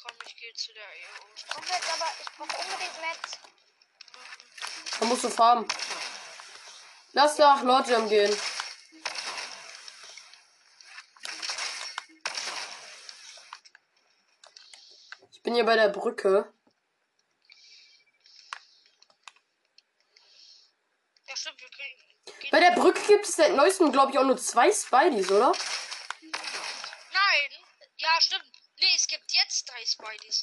Komm, 0.06 0.16
ich 0.26 0.36
gehe 0.36 0.52
zu 0.52 0.72
der. 0.74 0.84
Ich 1.34 1.46
brauche 1.46 1.66
jetzt 1.66 1.92
aber, 1.94 2.12
ich 2.20 2.30
brauche 2.36 2.56
unbedingt 2.62 3.00
Metz. 3.00 3.38
Da 5.00 5.06
musst 5.06 5.24
du 5.24 5.30
farmen. 5.30 5.66
Lass 7.12 7.38
nach 7.38 7.62
Lodgem 7.62 8.08
gehen. 8.10 8.36
Ich 15.30 15.42
bin 15.42 15.54
hier 15.54 15.64
bei 15.64 15.76
der 15.76 15.88
Brücke. 15.88 16.52
Ja, 21.26 21.36
stimmt, 21.36 21.60
wir 21.60 21.70
kriegen. 21.70 22.50
Bei 22.50 22.60
der 22.60 22.72
Brücke 22.72 23.00
gibt 23.06 23.24
es 23.26 23.36
seit 23.36 23.52
neuestem, 23.52 23.90
glaube 23.90 24.12
ich, 24.12 24.18
auch 24.18 24.24
nur 24.24 24.36
zwei 24.36 24.70
Spideys, 24.70 25.30
oder? 25.30 25.52
Nein! 26.20 27.50
Ja, 27.96 28.20
stimmt. 28.20 28.44
Nee, 28.76 28.94
es 28.96 29.06
gibt 29.06 29.32
jetzt 29.32 29.70
drei 29.84 29.86
Spideys. 29.86 30.42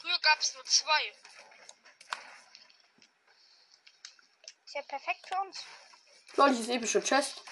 Früher 0.00 0.18
gab 0.20 0.40
es 0.40 0.54
nur 0.54 0.64
zwei. 0.64 1.12
Ist 4.64 4.74
ja 4.74 4.82
perfekt 4.82 5.26
für 5.28 5.40
uns. 5.40 5.64
Lol, 6.36 6.50
ist 6.50 6.68
epische 6.68 7.02
Chest. 7.02 7.42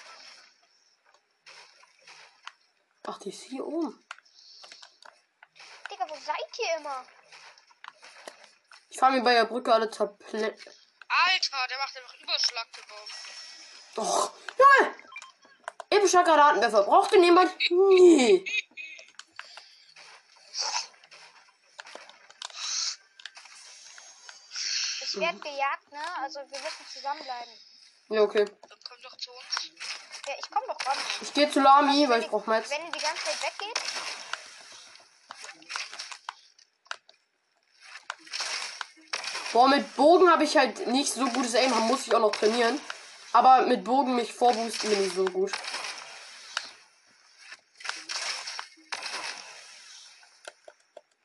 Ach, 3.07 3.19
die 3.19 3.29
ist 3.29 3.43
hier 3.43 3.65
oben. 3.65 4.03
Digga, 5.89 6.09
wo 6.09 6.15
seid 6.15 6.59
ihr 6.59 6.77
immer? 6.77 7.05
Ich 8.89 8.99
fahre 8.99 9.13
mir 9.13 9.23
bei 9.23 9.33
der 9.33 9.45
Brücke 9.45 9.73
alle 9.73 9.89
Tabletten. 9.89 10.71
Alter, 11.07 11.67
der 11.69 11.77
macht 11.77 11.97
einfach 11.97 12.21
Überschlag 12.21 12.67
gebaut. 12.73 13.09
Och, 13.97 14.31
Junge! 14.57 14.95
Epischer 15.89 16.23
Granatenwerfer. 16.23 16.83
Braucht 16.83 17.11
den 17.11 17.23
jemand? 17.23 17.55
Nee. 17.69 18.43
Ich 25.15 25.21
werde 25.21 25.39
gejagt, 25.39 25.91
ne? 25.93 26.17
Also 26.21 26.39
wir 26.39 26.59
müssen 26.59 26.85
zusammenbleiben. 26.91 27.53
Ja, 28.09 28.21
okay. 28.21 28.43
Dann 28.43 28.79
komm 28.83 29.01
doch 29.01 29.15
zu 29.15 29.31
uns. 29.31 29.71
Ja, 30.27 30.33
ich 30.37 30.51
komme 30.51 30.65
doch 30.67 30.85
ran. 30.85 30.97
Ich 31.21 31.33
gehe 31.33 31.49
zu 31.49 31.61
Lami, 31.61 32.09
weil 32.09 32.19
ich 32.19 32.27
brauche 32.27 32.49
Metz. 32.49 32.69
Wenn 32.69 32.91
die 32.91 32.99
ganze 32.99 33.23
Zeit 33.23 33.41
weggeht, 33.43 33.81
Boah, 39.53 39.69
mit 39.69 39.95
Bogen 39.95 40.29
habe 40.29 40.43
ich 40.43 40.57
halt 40.57 40.85
nicht 40.87 41.13
so 41.13 41.25
gutes 41.29 41.55
Aim, 41.55 41.71
muss 41.87 42.07
ich 42.07 42.13
auch 42.13 42.19
noch 42.19 42.35
trainieren. 42.35 42.81
Aber 43.31 43.61
mit 43.61 43.85
Bogen 43.85 44.15
mich 44.15 44.33
vorboosten 44.33 44.89
bin 44.89 45.07
ich 45.07 45.13
so 45.13 45.23
gut. 45.23 45.53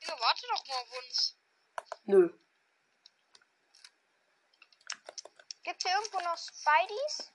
Ja, 0.06 0.14
warte 0.20 0.46
doch 0.46 0.66
mal 0.68 0.76
auf 0.76 0.92
uns. 0.92 1.36
Nö. 2.04 2.30
gibt 5.70 5.84
es 5.84 5.92
irgendwo 5.92 6.18
noch 6.20 6.36
Spideys? 6.36 7.32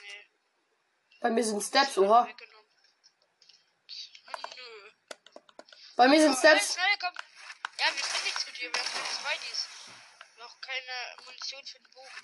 Nee. 0.00 0.26
Bei 1.20 1.30
mir 1.30 1.44
sind 1.44 1.62
Steps, 1.62 1.98
oha. 1.98 2.26
Bei 5.96 6.08
mir 6.08 6.20
sind 6.20 6.36
Steps. 6.38 6.76
Ja, 6.76 6.82
wir 7.94 8.02
können 8.02 8.24
nichts 8.24 8.46
mit 8.46 8.56
dir. 8.58 8.72
Wir 8.72 8.80
haben 8.80 8.88
keine. 9.22 9.40
Wir 10.34 10.42
haben 10.44 10.50
auch 10.50 10.60
keine 10.62 10.94
Munition 11.26 11.62
für 11.66 11.78
den 11.78 11.90
Bogen. 11.92 12.20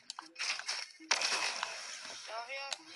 Daher, 2.26 2.70
nö. 2.78 2.94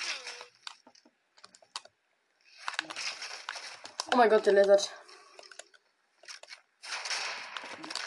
Oh 4.13 4.17
mein 4.17 4.31
Gott, 4.31 4.47
der 4.47 4.55
lasert. 4.55 4.91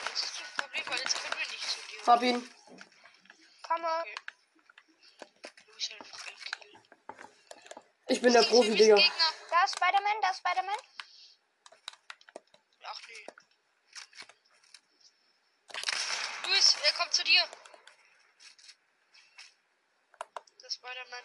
Das 0.10 0.23
ist 0.23 0.39
das 0.39 0.51
Problem, 0.58 0.84
weil 0.88 0.99
jetzt 0.99 1.15
können 1.21 1.38
wir 1.39 1.47
nicht 1.51 1.69
zu 1.69 1.79
dir. 1.88 2.06
Hab 2.08 2.21
ihn. 2.23 2.49
Komme. 3.62 3.99
Okay. 3.99 4.15
Du 5.67 5.73
bist 5.73 5.91
einfach 5.91 6.27
ein 6.27 6.36
Kill. 6.60 6.73
Ich 8.13 8.21
bin 8.21 8.32
der 8.32 8.43
Profi, 8.43 8.76
Digga. 8.76 8.93
Gegner. 8.93 9.34
Da 9.49 9.63
ist 9.63 9.76
Spider-Man, 9.76 10.21
da 10.21 10.30
ist 10.30 10.38
Spider-Man. 10.38 10.78
Ach 12.84 12.99
nee. 13.08 13.26
Luis, 16.47 16.76
er 16.86 16.93
kommt 16.93 17.12
zu 17.12 17.23
dir. 17.23 17.41
Das 20.62 20.76
Spider-Man. 20.76 21.23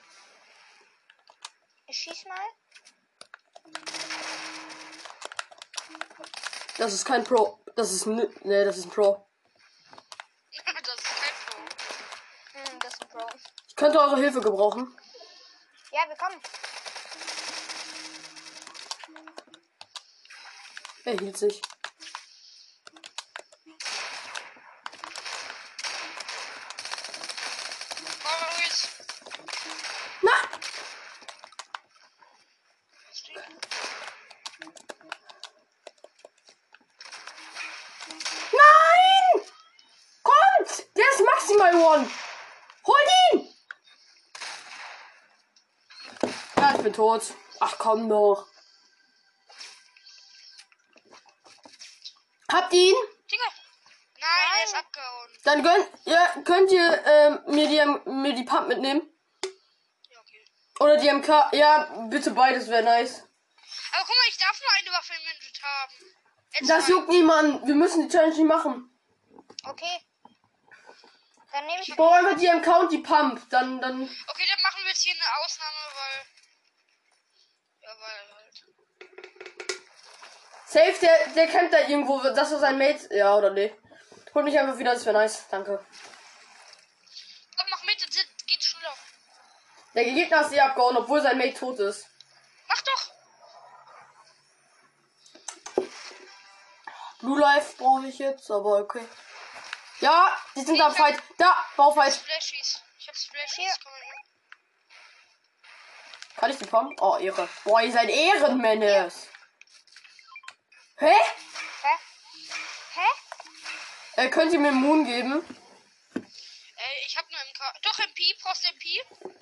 Ich 1.88 1.98
schieß 1.98 2.24
mal. 2.24 2.48
Das 6.78 6.94
ist 6.94 7.04
kein 7.04 7.22
Pro. 7.22 7.62
Das 7.76 7.92
ist 7.92 8.06
ne, 8.06 8.30
nee, 8.44 8.64
das 8.64 8.78
ist 8.78 8.86
ein 8.86 8.90
Pro. 8.90 9.28
das 10.52 10.64
ist 10.64 11.04
kein 11.20 11.34
Pro. 11.44 11.58
Hm, 12.52 12.78
das 12.80 12.94
ist 12.94 13.02
ein 13.02 13.08
Pro. 13.10 13.26
Ich 13.68 13.76
könnte 13.76 14.00
eure 14.00 14.16
Hilfe 14.16 14.40
gebrauchen. 14.40 14.96
Ja, 15.92 16.08
wir 16.08 16.16
kommen. 16.16 16.40
Er 21.08 21.18
hielt 21.18 21.38
sich. 21.38 21.62
Nein! 38.52 39.46
Kommt! 40.22 40.86
Der 40.94 41.04
maximal 41.24 41.74
one. 41.74 42.10
Ihn! 43.32 43.48
Ja, 46.54 46.74
ich 46.76 46.82
bin 46.82 46.92
tot. 46.92 47.22
Ach 47.60 47.78
komm 47.78 48.10
doch. 48.10 48.46
Habt 52.58 52.72
ihr 52.72 52.90
ihn? 52.90 52.96
Digga. 53.30 53.44
Nein, 54.20 54.58
er 54.58 54.64
ist 54.64 54.74
abgehauen. 54.74 55.30
Dann 55.44 55.62
gönnt, 55.62 55.88
ja, 56.06 56.42
könnt 56.44 56.72
ihr 56.72 57.06
ähm, 57.06 57.38
mir, 57.54 57.68
die, 57.68 58.10
mir 58.10 58.32
die 58.34 58.42
Pump 58.42 58.66
mitnehmen. 58.66 59.02
Ja. 60.10 60.20
Oder 60.80 60.96
die 60.96 61.08
MK. 61.08 61.28
Ja, 61.52 61.84
bitte 62.10 62.32
beides 62.32 62.68
wäre 62.68 62.82
nice. 62.82 63.22
Aber 63.92 64.04
guck 64.04 64.16
mal, 64.16 64.28
ich 64.28 64.38
darf 64.38 64.60
nur 64.60 64.70
eine 64.76 64.90
Waffe 64.90 65.12
im 65.12 65.36
Inventar 65.36 65.70
haben. 65.82 65.94
Jetzt 66.52 66.68
Das 66.70 66.88
mal. 66.88 66.90
juckt 66.90 67.08
niemanden. 67.10 67.66
Wir 67.68 67.74
müssen 67.76 68.08
die 68.08 68.12
Challenge 68.12 68.34
nicht 68.34 68.44
machen. 68.44 68.90
Okay. 69.64 70.00
Dann 71.52 71.66
nehme 71.66 71.80
ich 71.80 71.88
Ich 71.88 71.96
brauche 71.96 72.16
einfach 72.16 72.38
die 72.38 72.48
MK 72.48 72.66
und 72.80 72.90
die 72.92 72.98
Pump. 72.98 73.48
Dann, 73.50 73.80
dann. 73.80 74.02
Okay, 74.02 74.44
dann 74.50 74.62
machen 74.62 74.80
wir 74.82 74.88
jetzt 74.88 75.02
hier 75.02 75.14
eine 75.14 75.44
Ausnahme, 75.44 75.76
weil. 75.94 76.26
Ja, 77.82 78.00
weil. 78.00 78.47
Safe, 80.70 80.94
der, 81.00 81.28
der 81.28 81.48
campt 81.48 81.72
da 81.72 81.80
irgendwo. 81.80 82.18
Das 82.20 82.52
ist 82.52 82.60
sein 82.60 82.76
Mate. 82.76 83.08
Ja, 83.16 83.34
oder 83.34 83.50
nee. 83.50 83.74
Hol 84.34 84.42
mich 84.42 84.58
einfach 84.58 84.78
wieder, 84.78 84.92
das 84.92 85.06
wäre 85.06 85.16
nice. 85.16 85.46
Danke. 85.50 85.82
Komm, 87.56 87.66
mach 87.70 87.82
mit, 87.84 88.02
das 88.02 88.26
geht 88.46 88.62
schneller. 88.62 88.92
Der 89.94 90.04
Gegner 90.04 90.42
ist 90.42 90.52
eh 90.52 90.60
abgehauen, 90.60 90.98
obwohl 90.98 91.22
sein 91.22 91.38
Mate 91.38 91.54
tot 91.54 91.78
ist. 91.78 92.06
Mach 92.68 92.82
doch! 92.82 93.12
Blue 97.20 97.40
Life 97.40 97.76
brauche 97.78 98.06
ich 98.06 98.18
jetzt, 98.18 98.50
aber 98.50 98.80
okay. 98.80 99.08
Ja, 100.00 100.36
die 100.54 100.60
sind 100.60 100.80
am 100.82 100.94
Fight. 100.94 101.18
Da, 101.38 101.56
Baufight. 101.76 102.12
Splashies. 102.12 102.82
Ich 102.98 103.08
hab 103.08 103.16
Splashies. 103.16 103.78
Kann 106.36 106.50
ich 106.50 106.58
die 106.58 106.66
Pump? 106.66 107.00
Oh, 107.00 107.16
Ehre. 107.16 107.48
Boah, 107.64 107.80
ihr 107.80 107.90
seid 107.90 108.10
Ehrenmännes. 108.10 109.28
Hä? 111.00 111.14
Hä? 111.82 111.98
Hä? 112.94 113.06
Äh, 114.16 114.30
könnt 114.30 114.52
ihr 114.52 114.58
mir 114.58 114.72
Moon 114.72 115.04
geben? 115.04 115.44
Äh, 116.14 117.06
ich 117.06 117.16
hab 117.16 117.30
nur 117.30 117.40
MK. 117.40 117.60
Doch, 117.82 117.98
MP, 117.98 118.34
Post 118.42 118.64
MP. 118.64 118.84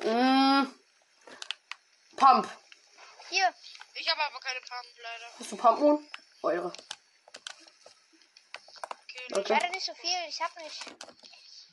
Mm, 0.05 0.67
Pump. 2.17 2.47
Hier. 3.31 3.55
Ich 3.95 4.11
habe 4.11 4.23
aber 4.23 4.41
keine 4.41 4.61
Pump, 4.61 4.99
leider. 4.99 5.27
Hast 5.39 5.53
du 5.53 5.57
Pump 5.57 5.79
Moon? 5.81 6.09
Ehre. 6.43 6.73
Okay. 9.33 9.43
Ich 9.43 9.51
hatte 9.51 9.71
nicht 9.71 9.87
so 9.87 9.95
viel. 9.95 10.19
Ich 10.29 10.41
hab 10.43 10.55
nicht. 10.57 10.85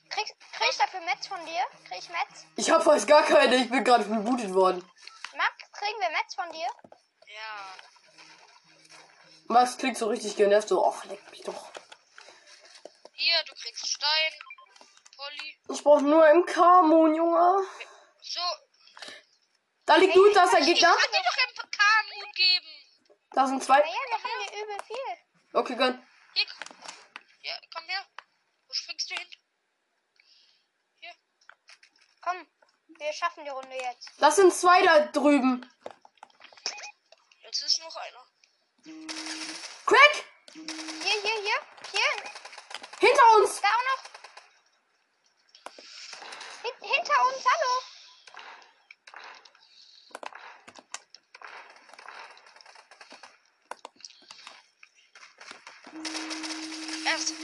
Krieg, 0.09 0.27
krieg 0.53 0.69
ich 0.69 0.77
dafür 0.77 1.01
Metz 1.01 1.27
von 1.27 1.45
dir? 1.45 1.65
Krieg 1.87 1.99
ich 1.99 2.09
Metz? 2.09 2.45
Ich 2.55 2.71
hab 2.71 2.83
fast 2.83 3.07
gar 3.07 3.23
keine. 3.23 3.57
Ich 3.57 3.69
bin 3.69 3.83
gerade 3.83 4.05
rebootet 4.05 4.53
worden. 4.53 4.79
Max, 5.35 5.71
kriegen 5.73 5.99
wir 5.99 6.09
Metz 6.09 6.35
von 6.35 6.51
dir? 6.51 6.67
Ja. 7.27 7.92
Max 9.47 9.77
klingt 9.77 9.97
so 9.97 10.07
richtig 10.07 10.35
genervt. 10.35 10.67
So, 10.69 10.85
ach, 10.85 11.03
leck 11.05 11.19
mich 11.31 11.41
doch. 11.41 11.71
Hier, 13.13 13.35
du 13.47 13.53
kriegst 13.55 13.87
Stein. 13.87 14.33
Polly. 15.15 15.57
Ich 15.69 15.83
brauche 15.83 16.01
nur 16.01 16.25
MK 16.33 16.81
Moon, 16.83 17.15
Junge. 17.15 17.67
So. 18.21 18.41
Da 19.85 19.95
liegt 19.97 20.15
Loot, 20.15 20.35
da 20.35 20.45
ist 20.45 20.53
der 20.53 20.61
Ich 20.61 20.65
Gegner. 20.67 20.89
kann 20.95 21.11
dir 21.11 21.21
doch 21.23 21.63
MK-Mut 21.65 22.35
geben. 22.35 23.17
Da 23.31 23.47
sind 23.47 23.63
zwei. 23.63 23.79
Naja, 23.79 23.93
wir 24.07 24.17
haben 24.17 24.49
hier 24.49 24.63
übel 24.63 24.77
viel. 24.85 25.17
Okay, 25.53 25.75
gönn. 25.75 26.07
Hier. 26.33 26.45
Ja, 27.41 27.53
komm 27.75 27.85
her. 27.89 28.05
Wo 28.67 28.73
springst 28.73 29.11
du 29.11 29.15
hin? 29.15 29.27
Hier. 30.99 31.13
Komm, 32.21 32.47
wir 32.87 33.13
schaffen 33.13 33.43
die 33.43 33.49
Runde 33.49 33.75
jetzt. 33.75 34.09
Das 34.19 34.35
sind 34.37 34.53
zwei 34.53 34.81
da 34.83 34.99
drüben. 35.07 35.69
Jetzt 37.41 37.61
ist 37.61 37.79
noch 37.81 37.95
einer. 37.97 38.25
Crack! 38.83 40.25
Hier, 40.51 40.61
hier, 40.61 41.41
hier. 41.41 41.59
Hier. 41.91 42.11
Hinter 42.99 43.37
uns! 43.37 43.61
Da 43.61 43.67
auch 43.69 43.83
noch. 43.87 44.03
Hin 46.63 46.73
hinter 46.81 47.25
uns, 47.25 47.45
hallo. 47.45 47.71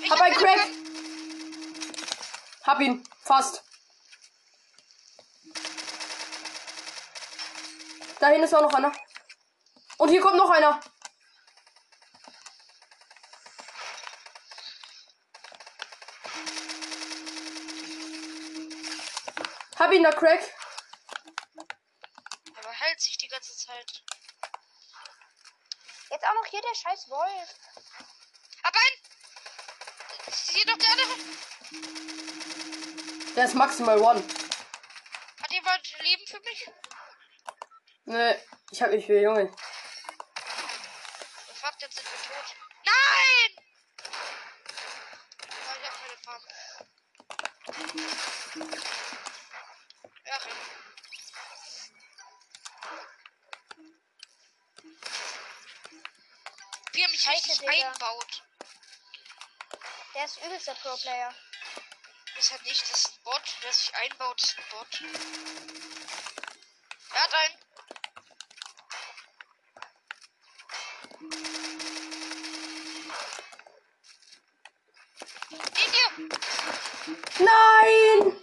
Ich 0.04 0.12
Hab 0.12 0.21
ein 0.21 0.34
keine 0.34 0.56
Crack. 0.56 0.67
Hab 2.63 2.80
ihn. 2.82 3.08
Fast. 3.23 3.63
Dahin 8.19 8.43
ist 8.43 8.54
auch 8.54 8.62
noch 8.62 8.73
einer. 8.73 8.91
Und 9.97 10.10
hier 10.10 10.19
kommt 10.19 10.36
noch 10.36 10.49
einer. 10.49 10.82
Hab 19.80 19.94
ihn 19.94 20.04
da, 20.04 20.12
Crack. 20.12 20.42
Aber 22.58 22.72
hält 22.72 23.00
sich 23.00 23.18
die 23.18 23.30
ganze 23.30 23.56
Zeit. 23.56 24.04
Jetzt 26.12 26.26
auch 26.26 26.34
noch 26.34 26.46
hier 26.48 26.62
der 26.62 26.76
scheiß 26.76 27.10
Wolf. 27.10 27.56
Hab 28.62 28.76
einen. 28.76 28.98
Hier 30.52 30.65
doch 30.65 30.78
der 30.78 30.92
andere. 30.92 31.15
Der 33.38 33.46
ist 33.46 33.56
maximal 33.56 34.02
one. 34.02 34.22
Hat 35.42 35.52
jemand 35.52 36.00
Leben 36.02 36.28
für 36.28 36.39
mich? 36.42 36.70
Ne, 38.04 38.42
ich 38.72 38.82
hab 38.82 38.92
nicht 38.92 39.06
viel, 39.06 39.22
Junge. 39.22 39.50
Der 60.39 60.47
ist 60.47 60.67
übelster 60.67 60.75
Pro-Player. 60.75 61.34
Ist 62.38 62.52
halt 62.52 62.63
nicht 62.63 62.82
das 62.82 62.99
ist 62.99 63.08
ein 63.08 63.23
Bot, 63.23 63.41
wer 63.62 63.73
sich 63.73 63.95
einbaut, 63.95 64.41
ist 64.41 64.58
ein 64.58 64.63
Bot. 64.71 65.02
Er 67.13 67.23
hat 67.23 67.34
einen. 67.34 67.58
Nein! 77.39 78.41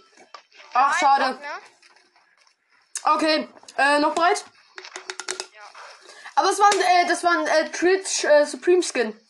Ach, 0.73 0.91
Nein, 0.91 0.99
schade. 0.99 1.39
ne? 1.39 1.61
Okay, 3.03 3.49
äh, 3.77 3.99
noch 3.99 4.13
bereit? 4.13 4.43
Ja. 5.53 5.61
Aber 6.35 6.51
es 6.51 6.59
war 6.59 6.69
ein, 6.71 6.81
äh, 6.81 7.07
das 7.07 7.23
war 7.23 7.31
ein 7.31 7.47
äh, 7.47 7.71
Twitch 7.71 8.23
äh, 8.25 8.45
Supreme 8.45 8.83
Skin. 8.83 9.26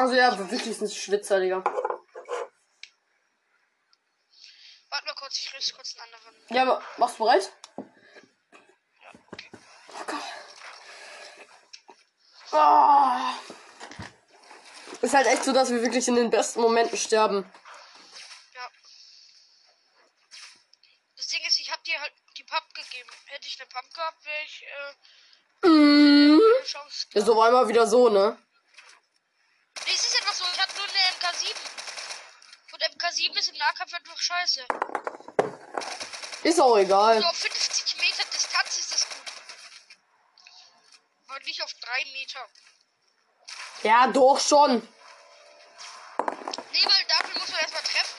Also 0.00 0.14
ja, 0.14 0.50
wirklich 0.50 0.80
ein 0.80 0.88
Schwitzer, 0.88 1.40
Digga. 1.40 1.62
Warte 4.88 5.04
mal 5.04 5.14
kurz, 5.14 5.36
ich 5.36 5.52
löse 5.52 5.74
kurz 5.74 5.94
einen 5.98 6.14
anderen. 6.14 6.34
Ja, 6.48 6.62
aber 6.62 6.82
machst 6.96 7.18
du 7.18 7.24
bereit? 7.24 7.52
Oh 7.76 7.84
Gott. 10.06 10.22
Ah. 12.52 13.34
Ist 15.02 15.12
halt 15.12 15.26
echt 15.26 15.44
so, 15.44 15.52
dass 15.52 15.68
wir 15.68 15.82
wirklich 15.82 16.08
in 16.08 16.16
den 16.16 16.30
besten 16.30 16.62
Momenten 16.62 16.96
sterben. 16.96 17.44
Ja. 18.54 18.70
Das 21.16 21.26
Ding 21.26 21.42
ist, 21.46 21.60
ich 21.60 21.70
hab 21.70 21.84
dir 21.84 22.00
halt 22.00 22.14
die 22.38 22.44
Pump 22.44 22.72
gegeben. 22.72 23.10
Hätte 23.26 23.46
ich 23.46 23.60
eine 23.60 23.68
Pump 23.68 23.92
gehabt, 23.92 24.24
wäre 24.24 24.44
ich 24.46 24.62
äh, 24.62 25.68
Mm. 25.68 26.40
Chance. 26.64 27.06
Ja, 27.12 27.20
so 27.20 27.36
war 27.36 27.50
immer 27.50 27.68
wieder 27.68 27.86
so, 27.86 28.08
ne? 28.08 28.38
Nee, 29.86 29.96
es 29.96 30.06
ist 30.06 30.20
einfach 30.20 30.34
so, 30.34 30.44
ich 30.52 30.60
hab 30.60 30.68
nur 30.76 30.84
eine 30.84 30.92
MK7. 31.18 31.54
Und 32.80 33.02
MK7 33.02 33.38
ist 33.38 33.48
im 33.50 33.58
Nahkampf 33.58 33.92
einfach 33.94 34.18
scheiße. 34.18 34.64
Ist 36.42 36.60
auch 36.60 36.76
egal. 36.78 37.20
So 37.20 37.26
auf 37.26 37.36
50 37.36 37.96
Meter 37.98 38.24
Distanz 38.32 38.78
ist 38.78 38.92
das 38.92 39.08
gut. 39.08 39.16
Aber 41.28 41.40
nicht 41.40 41.62
auf 41.62 41.72
3 41.74 42.04
Meter. 42.12 42.48
Ja, 43.82 44.06
doch 44.08 44.40
schon. 44.40 44.76
Nee, 46.72 46.84
weil 46.84 47.04
dafür 47.08 47.38
muss 47.38 47.50
man 47.50 47.60
erstmal 47.60 47.82
treffen. 47.82 48.16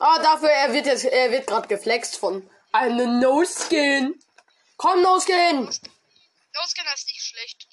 Ah, 0.00 0.18
dafür, 0.18 0.50
er 0.50 0.72
wird 0.72 0.86
jetzt, 0.86 1.04
er 1.04 1.30
wird 1.30 1.46
gerade 1.46 1.68
geflext 1.68 2.16
von 2.16 2.50
einem 2.72 3.20
No-Skin. 3.20 4.20
Komm, 4.76 5.02
No-Skin. 5.02 5.66
Losgehen 5.66 6.86
ist 6.94 7.06
nicht 7.08 7.24
schlecht. 7.24 7.68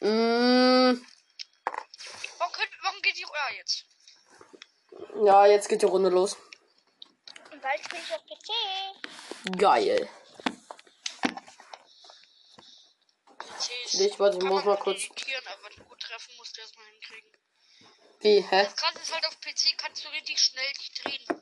Mm. 0.00 1.13
Ja 3.34 3.56
jetzt? 3.56 3.84
Ja, 5.24 5.46
jetzt 5.46 5.68
geht 5.68 5.82
die 5.82 5.86
Runde 5.86 6.08
los. 6.08 6.36
Und 7.50 7.60
bald 7.60 7.84
spiele 7.84 8.02
ich 8.02 8.14
auf 8.14 8.22
PC. 8.24 9.56
Geil. 9.58 10.08
PCs 13.38 13.94
Ich 13.94 14.18
warte, 14.18 14.38
ich 14.38 14.44
muss 14.44 14.64
mal 14.64 14.76
kurz- 14.78 15.08
aber 15.08 15.84
gut 15.84 16.00
treffen 16.00 16.34
musst 16.36 16.56
du 16.56 16.60
erstmal 16.60 16.86
hinkriegen. 16.86 17.30
Wie, 18.20 18.40
hä? 18.40 18.64
Das 18.64 18.76
krasse 18.76 18.98
ist 19.00 19.12
halt 19.12 19.26
auf 19.26 19.40
PC 19.40 19.76
kannst 19.76 20.04
du 20.04 20.08
richtig 20.10 20.40
schnell 20.40 20.72
dich 20.74 20.92
drehen. 21.02 21.40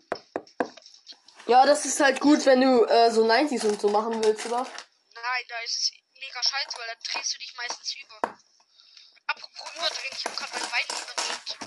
Ja, 1.47 1.67
das 1.67 1.85
ist 1.85 2.01
halt 2.01 2.21
gut, 2.21 2.45
wenn 2.47 2.61
du 2.61 2.85
äh, 2.87 3.11
so 3.11 3.25
90s 3.25 3.67
und 3.67 3.81
so 3.81 3.89
machen 3.89 4.23
willst, 4.25 4.47
oder? 4.47 4.63
Nein, 5.15 5.45
da 5.49 5.59
ist 5.61 5.77
es 5.77 5.93
mega 6.15 6.43
scheiße, 6.43 6.79
weil 6.79 6.87
da 6.89 6.95
drehst 7.13 7.35
du 7.35 7.39
dich 7.39 7.55
meistens 7.57 7.95
über. 7.97 8.39
Apropos 9.27 9.75
überdrehen, 9.77 10.13
ich 10.17 10.25
habe 10.25 10.37
gerade 10.37 10.53
mein 10.53 10.71
Bein 10.71 10.85
überdreht. 10.89 11.59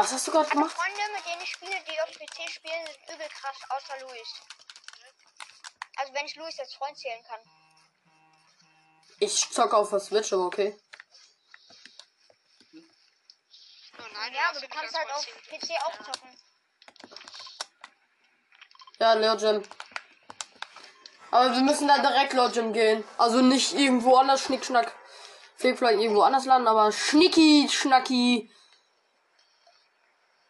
Was 0.00 0.12
hast 0.12 0.26
du 0.28 0.30
gerade 0.32 0.48
gemacht? 0.48 0.72
Freunde, 0.72 1.12
mit 1.14 1.26
denen 1.26 1.42
ich 1.42 1.50
spiele, 1.50 1.76
die 1.86 2.00
auf 2.00 2.08
PC 2.08 2.50
spielen, 2.50 2.86
sind 2.86 3.14
übel 3.14 3.28
krass, 3.28 3.56
außer 3.68 4.00
Luis. 4.00 4.28
Also 5.96 6.14
wenn 6.14 6.24
ich 6.24 6.34
Luis 6.36 6.58
als 6.58 6.72
Freund 6.72 6.96
zählen 6.96 7.22
kann. 7.28 7.40
Ich 9.18 9.50
zocke 9.50 9.76
auf 9.76 9.90
der 9.90 10.00
Switch, 10.00 10.32
aber 10.32 10.46
okay. 10.46 10.74
Oh 12.72 14.02
nein, 14.14 14.32
Ja, 14.32 14.48
aber 14.48 14.60
du 14.60 14.68
kannst 14.68 14.96
halt 14.96 15.10
auf 15.12 15.26
PC 15.50 15.70
auch 15.84 15.98
zocken. 15.98 16.38
Ja, 19.00 19.12
Leo 19.12 19.36
Gym. 19.36 19.62
Aber 21.30 21.54
wir 21.54 21.62
müssen 21.62 21.88
da 21.88 21.98
direkt 21.98 22.32
Leo 22.32 22.48
Gym 22.50 22.72
gehen. 22.72 23.04
Also 23.18 23.42
nicht 23.42 23.74
irgendwo 23.74 24.16
anders, 24.16 24.40
Schnickschnack. 24.44 24.96
Vielleicht 25.58 26.00
irgendwo 26.00 26.22
anders 26.22 26.46
landen, 26.46 26.68
aber 26.68 26.90
Schnicki, 26.90 27.68
Schnacki. 27.70 28.50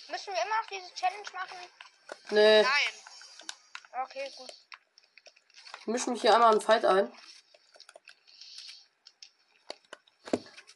Müssen 0.09 0.35
wir 0.35 0.43
immer 0.43 0.61
noch 0.61 0.69
diese 0.69 0.93
Challenge 0.97 1.31
machen? 1.33 1.59
Nee, 2.31 2.63
Nein. 2.63 4.03
Okay, 4.03 4.29
gut. 4.37 4.70
Ich 5.81 5.87
mische 5.87 6.11
mich 6.11 6.21
hier 6.21 6.35
einmal 6.35 6.53
in 6.53 6.59
den 6.59 6.65
Fight 6.65 6.85
ein. 6.85 7.11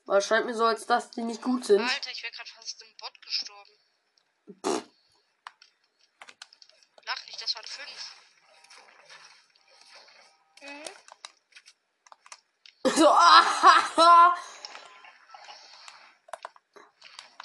Weil 0.06 0.18
es 0.18 0.26
scheint 0.26 0.46
mir 0.46 0.54
so, 0.54 0.64
als 0.64 0.86
dass 0.86 1.10
die 1.10 1.22
nicht 1.22 1.42
gut 1.42 1.64
sind. 1.64 1.80
Alter, 1.80 2.10
ich 2.10 2.22
wäre 2.22 2.32
gerade 2.32 2.50
fast 2.50 2.82
im 2.82 2.96
Bot 2.96 3.22
gestorben. 3.22 3.70
Lach 7.04 7.26
nicht, 7.26 7.42
das 7.42 7.54
waren 7.54 7.66
fünf. 7.66 8.16
Mhm. 10.62 10.84
So, 12.96 13.08
ah, 13.08 14.34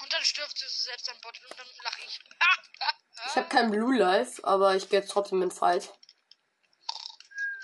Und 0.02 0.12
dann 0.12 0.22
stirbst 0.24 0.60
du 0.62 0.68
selbst 0.68 1.08
am 1.08 1.20
Bot 1.22 1.40
und 1.48 1.58
dann 1.58 1.66
lache 1.82 2.02
ich. 2.04 2.20
Ich 3.26 3.36
habe 3.36 3.48
kein 3.48 3.70
Blue 3.70 3.96
Life, 3.96 4.44
aber 4.44 4.76
ich 4.76 4.88
gehe 4.88 5.00
jetzt 5.00 5.10
trotzdem 5.10 5.42
in 5.42 5.48
den 5.48 5.56
Fight. 5.56 5.92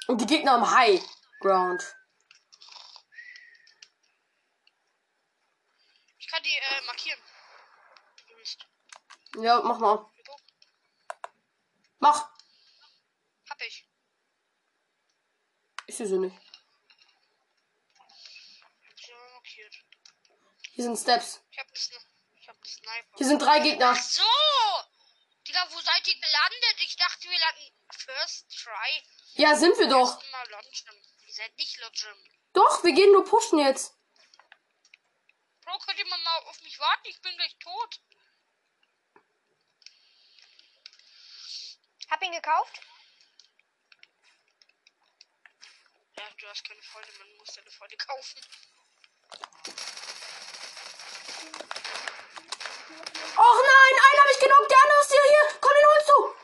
Und 0.07 0.21
die 0.21 0.27
Gegner 0.27 0.53
am 0.53 0.71
High 0.71 1.03
Ground. 1.41 1.83
Ich 6.19 6.29
kann 6.29 6.43
die 6.43 6.57
äh, 6.57 6.81
markieren. 6.87 7.21
Ja, 9.39 9.61
mach 9.63 9.79
mal. 9.79 10.11
Mach! 11.99 12.31
Hab 13.51 13.63
ich. 13.63 13.89
Ich 15.87 15.97
sehe 15.97 16.07
sie 16.07 16.19
nicht. 16.19 16.37
Hab 18.63 18.99
sie 18.99 19.13
aber 19.13 19.31
markiert. 19.33 19.75
Hier 20.73 20.85
sind 20.85 20.97
Steps. 20.97 21.43
Ich 21.51 21.59
hab. 21.59 21.67
Ich 22.37 22.49
hab 22.49 22.67
Sniper. 22.67 23.17
Hier 23.17 23.27
sind 23.27 23.43
drei 23.43 23.61
Gegner. 23.61 23.93
Ach 23.97 24.03
so! 24.03 24.23
Digga, 25.47 25.67
wo 25.71 25.81
seid 25.81 26.07
ihr 26.07 26.15
gelandet? 26.15 26.77
Ich 26.81 26.97
dachte, 26.97 27.29
wir 27.29 27.39
landen 27.39 27.73
First 27.91 28.51
Try. 28.51 29.03
Ja, 29.37 29.55
sind 29.55 29.79
wir 29.79 29.89
doch. 29.89 30.21
Ihr 31.27 31.33
seid 31.35 31.57
nicht 31.57 31.79
Launchen. 31.81 32.31
Doch, 32.53 32.83
wir 32.83 32.93
gehen 32.93 33.13
nur 33.13 33.25
pushen 33.25 33.59
jetzt. 33.59 33.95
Bro, 35.63 35.79
könnt 35.79 35.99
ihr 35.99 36.07
mal 36.07 36.19
mal 36.23 36.39
auf 36.47 36.61
mich 36.63 36.79
warten? 36.79 37.07
Ich 37.09 37.21
bin 37.21 37.37
gleich 37.37 37.57
tot. 37.59 38.01
Hab 42.11 42.23
ihn 42.23 42.33
gekauft. 42.33 42.81
Ja, 46.17 46.25
du 46.39 46.49
hast 46.49 46.65
keine 46.65 46.83
Freunde, 46.83 47.13
man 47.19 47.37
muss 47.37 47.49
deine 47.55 47.71
Freunde 47.71 47.97
kaufen. 47.97 48.41
Och 53.37 53.61
nein, 53.63 53.95
einen 54.07 54.21
habe 54.21 54.33
ich 54.33 54.39
genockt, 54.39 54.71
der 54.71 54.83
andere 54.83 55.01
ist 55.01 55.11
hier, 55.11 55.23
hier. 55.29 55.59
Komm, 55.61 55.73
den 55.75 55.87
holst 55.87 56.09
du. 56.09 56.37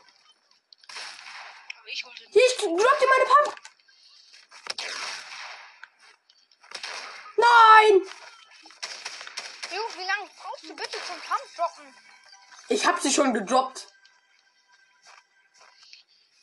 Aber 1.79 1.87
ich 1.87 2.05
wollte 2.05 2.23
nicht. 2.23 2.33
Hier, 2.33 2.45
ich 2.45 2.57
drop 2.57 2.99
dir 2.99 3.07
meine 3.07 3.25
Pump. 3.25 3.55
Nein! 7.35 7.93
Jungs, 9.75 9.97
wie 9.97 10.05
lange 10.05 10.29
brauchst 10.37 10.63
du 10.65 10.75
bitte 10.75 10.97
zum 11.07 11.19
Pump 11.19 11.55
droppen? 11.55 11.72
Ich 12.69 12.85
hab 12.85 12.99
sie 12.99 13.11
schon 13.11 13.33
gedroppt. 13.33 13.87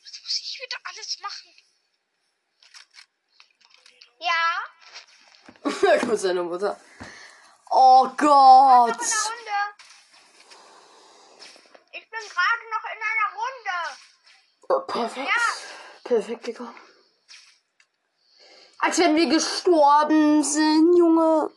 Was 0.03 0.23
muss 0.23 0.41
ich 0.41 0.61
wieder 0.63 0.79
alles 0.85 1.19
machen? 1.21 1.55
Ja, 4.21 4.61
Kurz 6.01 6.23
seine 6.23 6.43
Mutter. 6.43 6.79
Oh 7.71 8.09
Gott. 8.17 8.97
Ich 11.93 12.11
bin 12.11 12.21
gerade 12.21 12.65
noch 12.71 12.85
in 12.93 13.01
einer 13.11 13.29
Runde. 13.37 13.79
Oh, 14.69 14.81
perfekt. 14.87 15.29
Ja. 15.29 15.43
Perfekt, 16.05 16.47
Digga. 16.47 16.75
Als 18.79 18.99
wenn 18.99 19.17
wir 19.17 19.27
gestorben 19.27 20.43
sind, 20.43 20.97
Junge. 20.97 21.51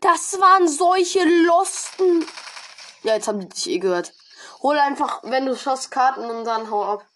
Das 0.00 0.38
waren 0.40 0.68
solche 0.68 1.24
Losten. 1.24 2.26
Ja, 3.06 3.14
jetzt 3.14 3.28
haben 3.28 3.38
die 3.38 3.48
dich 3.48 3.68
eh 3.68 3.78
gehört. 3.78 4.12
Hol 4.62 4.76
einfach, 4.80 5.22
wenn 5.22 5.46
du 5.46 5.56
schaffst, 5.56 5.92
Karten 5.92 6.28
und 6.28 6.44
dann 6.44 6.68
hau 6.72 6.84
ab. 6.84 7.06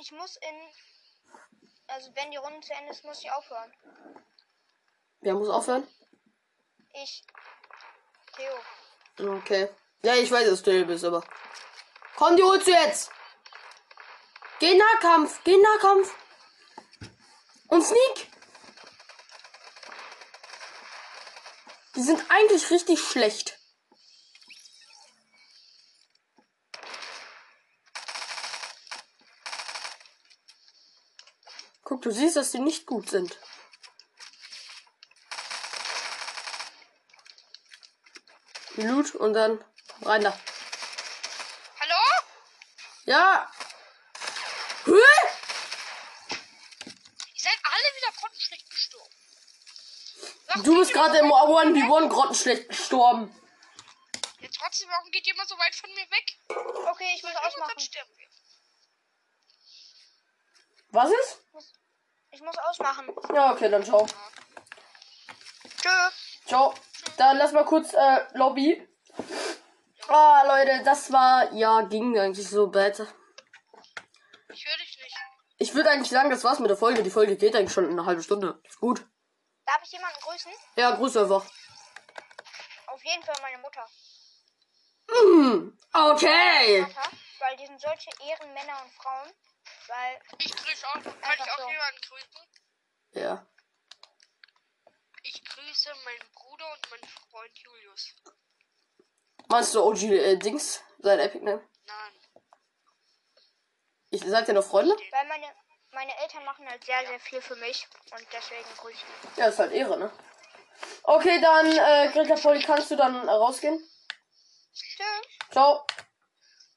Ich 0.00 0.10
muss 0.10 0.36
in. 0.38 0.56
Also, 1.86 2.10
wenn 2.16 2.32
die 2.32 2.36
Runde 2.36 2.58
zu 2.66 2.72
Ende 2.72 2.90
ist, 2.90 3.04
muss 3.04 3.22
ich 3.22 3.30
aufhören. 3.30 3.72
Wer 5.20 5.34
muss 5.34 5.48
aufhören? 5.48 5.86
Ich. 6.94 7.22
Theo. 8.34 9.36
Okay. 9.36 9.68
Ja, 10.02 10.14
ich 10.14 10.28
weiß, 10.28 10.50
dass 10.50 10.58
du 10.58 10.70
still 10.70 10.84
bist, 10.84 11.04
aber. 11.04 11.22
Komm, 12.16 12.36
die 12.36 12.42
holst 12.42 12.66
du 12.66 12.72
jetzt! 12.72 13.12
Geh 14.58 14.76
Nahkampf! 14.76 15.40
Geh 15.44 15.56
Nahkampf! 15.56 16.12
Und 17.68 17.84
Sneak! 17.84 18.27
Die 21.98 22.04
sind 22.04 22.24
eigentlich 22.30 22.70
richtig 22.70 23.00
schlecht. 23.00 23.58
Guck, 31.82 32.02
du 32.02 32.12
siehst, 32.12 32.36
dass 32.36 32.52
die 32.52 32.60
nicht 32.60 32.86
gut 32.86 33.10
sind. 33.10 33.36
Loot 38.76 39.16
und 39.16 39.32
dann 39.32 39.64
rein 40.02 40.22
da. 40.22 40.38
Hallo? 41.80 42.00
Ja. 43.06 43.52
Hä? 44.84 44.92
Ihr 47.34 47.42
seid 47.42 47.58
alle 47.64 47.96
wieder 47.96 48.12
grottenschlecht 48.20 48.70
gestorben. 48.70 49.16
Warum 50.46 50.57
Du 50.68 50.76
bist 50.76 50.92
gerade 50.92 51.16
im 51.16 51.24
immer 51.24 51.34
so 51.46 51.54
weit 51.54 51.64
von 51.64 51.72
mir 51.72 51.84
1v1 51.86 52.08
grottenschlecht 52.10 52.68
gestorben. 52.68 53.34
Ja, 54.40 54.48
trotzdem, 54.54 54.86
warum 54.90 55.10
geht 55.10 55.26
immer 55.26 55.46
so 55.46 55.54
weit 55.56 55.74
von 55.74 55.88
mir 55.94 56.02
weg? 56.10 56.38
Okay, 56.90 57.10
ich 57.16 57.22
muss 57.22 57.32
Irgendwann 57.32 57.46
ausmachen. 57.46 57.80
sterben 57.80 58.10
wir. 58.18 58.26
Was 60.90 61.10
ist? 61.10 61.42
Ich 62.32 62.42
muss 62.42 62.58
ausmachen. 62.58 63.08
Ja, 63.34 63.52
okay, 63.52 63.70
dann 63.70 63.82
ciao. 63.82 64.06
Tschö. 65.80 65.88
Ciao. 66.44 66.74
Dann 67.16 67.38
lass 67.38 67.52
mal 67.52 67.64
kurz 67.64 67.94
äh, 67.94 68.26
Lobby. 68.34 68.86
Ah, 70.08 70.42
Leute, 70.46 70.82
das 70.84 71.10
war 71.10 71.50
ja 71.54 71.80
ging 71.80 72.18
eigentlich 72.18 72.46
so 72.46 72.66
bad. 72.66 73.06
Ich 74.52 74.66
höre 74.66 74.76
dich 74.76 74.98
nicht. 74.98 75.16
Ich 75.60 75.74
würde 75.74 75.88
eigentlich 75.88 76.10
sagen, 76.10 76.28
das 76.28 76.44
war's 76.44 76.58
mit 76.58 76.68
der 76.68 76.76
Folge. 76.76 77.02
Die 77.02 77.10
Folge 77.10 77.38
geht 77.38 77.56
eigentlich 77.56 77.72
schon 77.72 77.88
eine 77.88 78.04
halbe 78.04 78.22
Stunde. 78.22 78.60
Ist 78.64 78.80
gut. 78.80 79.06
Darf 79.68 79.82
ich 79.84 79.92
jemanden 79.92 80.18
grüßen? 80.20 80.52
Ja, 80.76 80.92
grüß 80.92 81.14
einfach. 81.18 81.44
Auf 82.86 83.04
jeden 83.04 83.22
Fall 83.22 83.36
meine 83.42 83.58
Mutter. 83.58 83.86
Hm, 85.10 85.78
okay. 85.92 86.86
Vater, 86.86 87.10
weil 87.38 87.56
die 87.58 87.66
sind 87.66 87.78
solche 87.78 88.08
Ehrenmänner 88.26 88.82
und 88.82 88.90
Frauen. 88.94 89.30
Weil, 89.88 90.20
Ich 90.38 90.56
grüße 90.56 90.86
auch. 90.88 90.94
Kann 90.94 91.34
ich 91.34 91.50
auch 91.52 91.58
so. 91.58 91.68
jemanden 91.68 92.00
grüßen? 92.00 92.40
Ja. 93.12 93.46
Ich 95.22 95.44
grüße 95.44 95.90
meinen 96.04 96.32
Bruder 96.32 96.72
und 96.72 96.90
meinen 96.90 97.08
Freund 97.30 97.58
Julius. 97.58 98.14
Meinst 99.48 99.74
du 99.74 99.82
OG 99.84 100.02
äh, 100.04 100.36
Dings? 100.36 100.82
Sein 101.00 101.18
Epic 101.18 101.44
Name? 101.44 101.62
Nein. 101.86 102.12
Ich 104.10 104.22
sag 104.24 104.46
dir 104.46 104.54
noch 104.54 104.64
Freunde? 104.64 104.96
weil 105.10 105.28
meine, 105.28 105.54
meine 105.92 106.16
Eltern 106.22 106.44
machen 106.44 106.68
halt 106.68 106.84
sehr, 106.84 107.06
sehr 107.06 107.20
viel 107.20 107.40
für 107.40 107.56
mich. 107.56 107.86
Und 108.12 108.26
deswegen 108.32 108.68
grüße 108.76 108.96
ich. 108.96 109.36
Ja, 109.36 109.46
ist 109.46 109.58
halt 109.58 109.72
Ehre, 109.72 109.98
ne? 109.98 110.10
Okay, 111.02 111.40
dann, 111.40 111.66
äh, 111.66 112.10
Greta 112.12 112.34
Polly, 112.36 112.62
kannst 112.62 112.90
du 112.90 112.96
dann 112.96 113.28
rausgehen? 113.28 113.82
Tschö. 114.72 115.04
Ciao. 115.50 115.84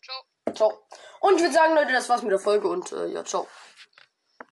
Ciao. 0.04 0.56
Ciao. 0.56 0.88
Und 1.20 1.36
ich 1.36 1.42
würde 1.42 1.54
sagen, 1.54 1.76
Leute, 1.76 1.94
das 1.94 2.10
war's 2.10 2.24
mit 2.24 2.32
der 2.32 2.40
Folge 2.40 2.68
und 2.68 2.92
äh, 2.92 3.08
ja, 3.08 3.24
ciao. 3.24 3.48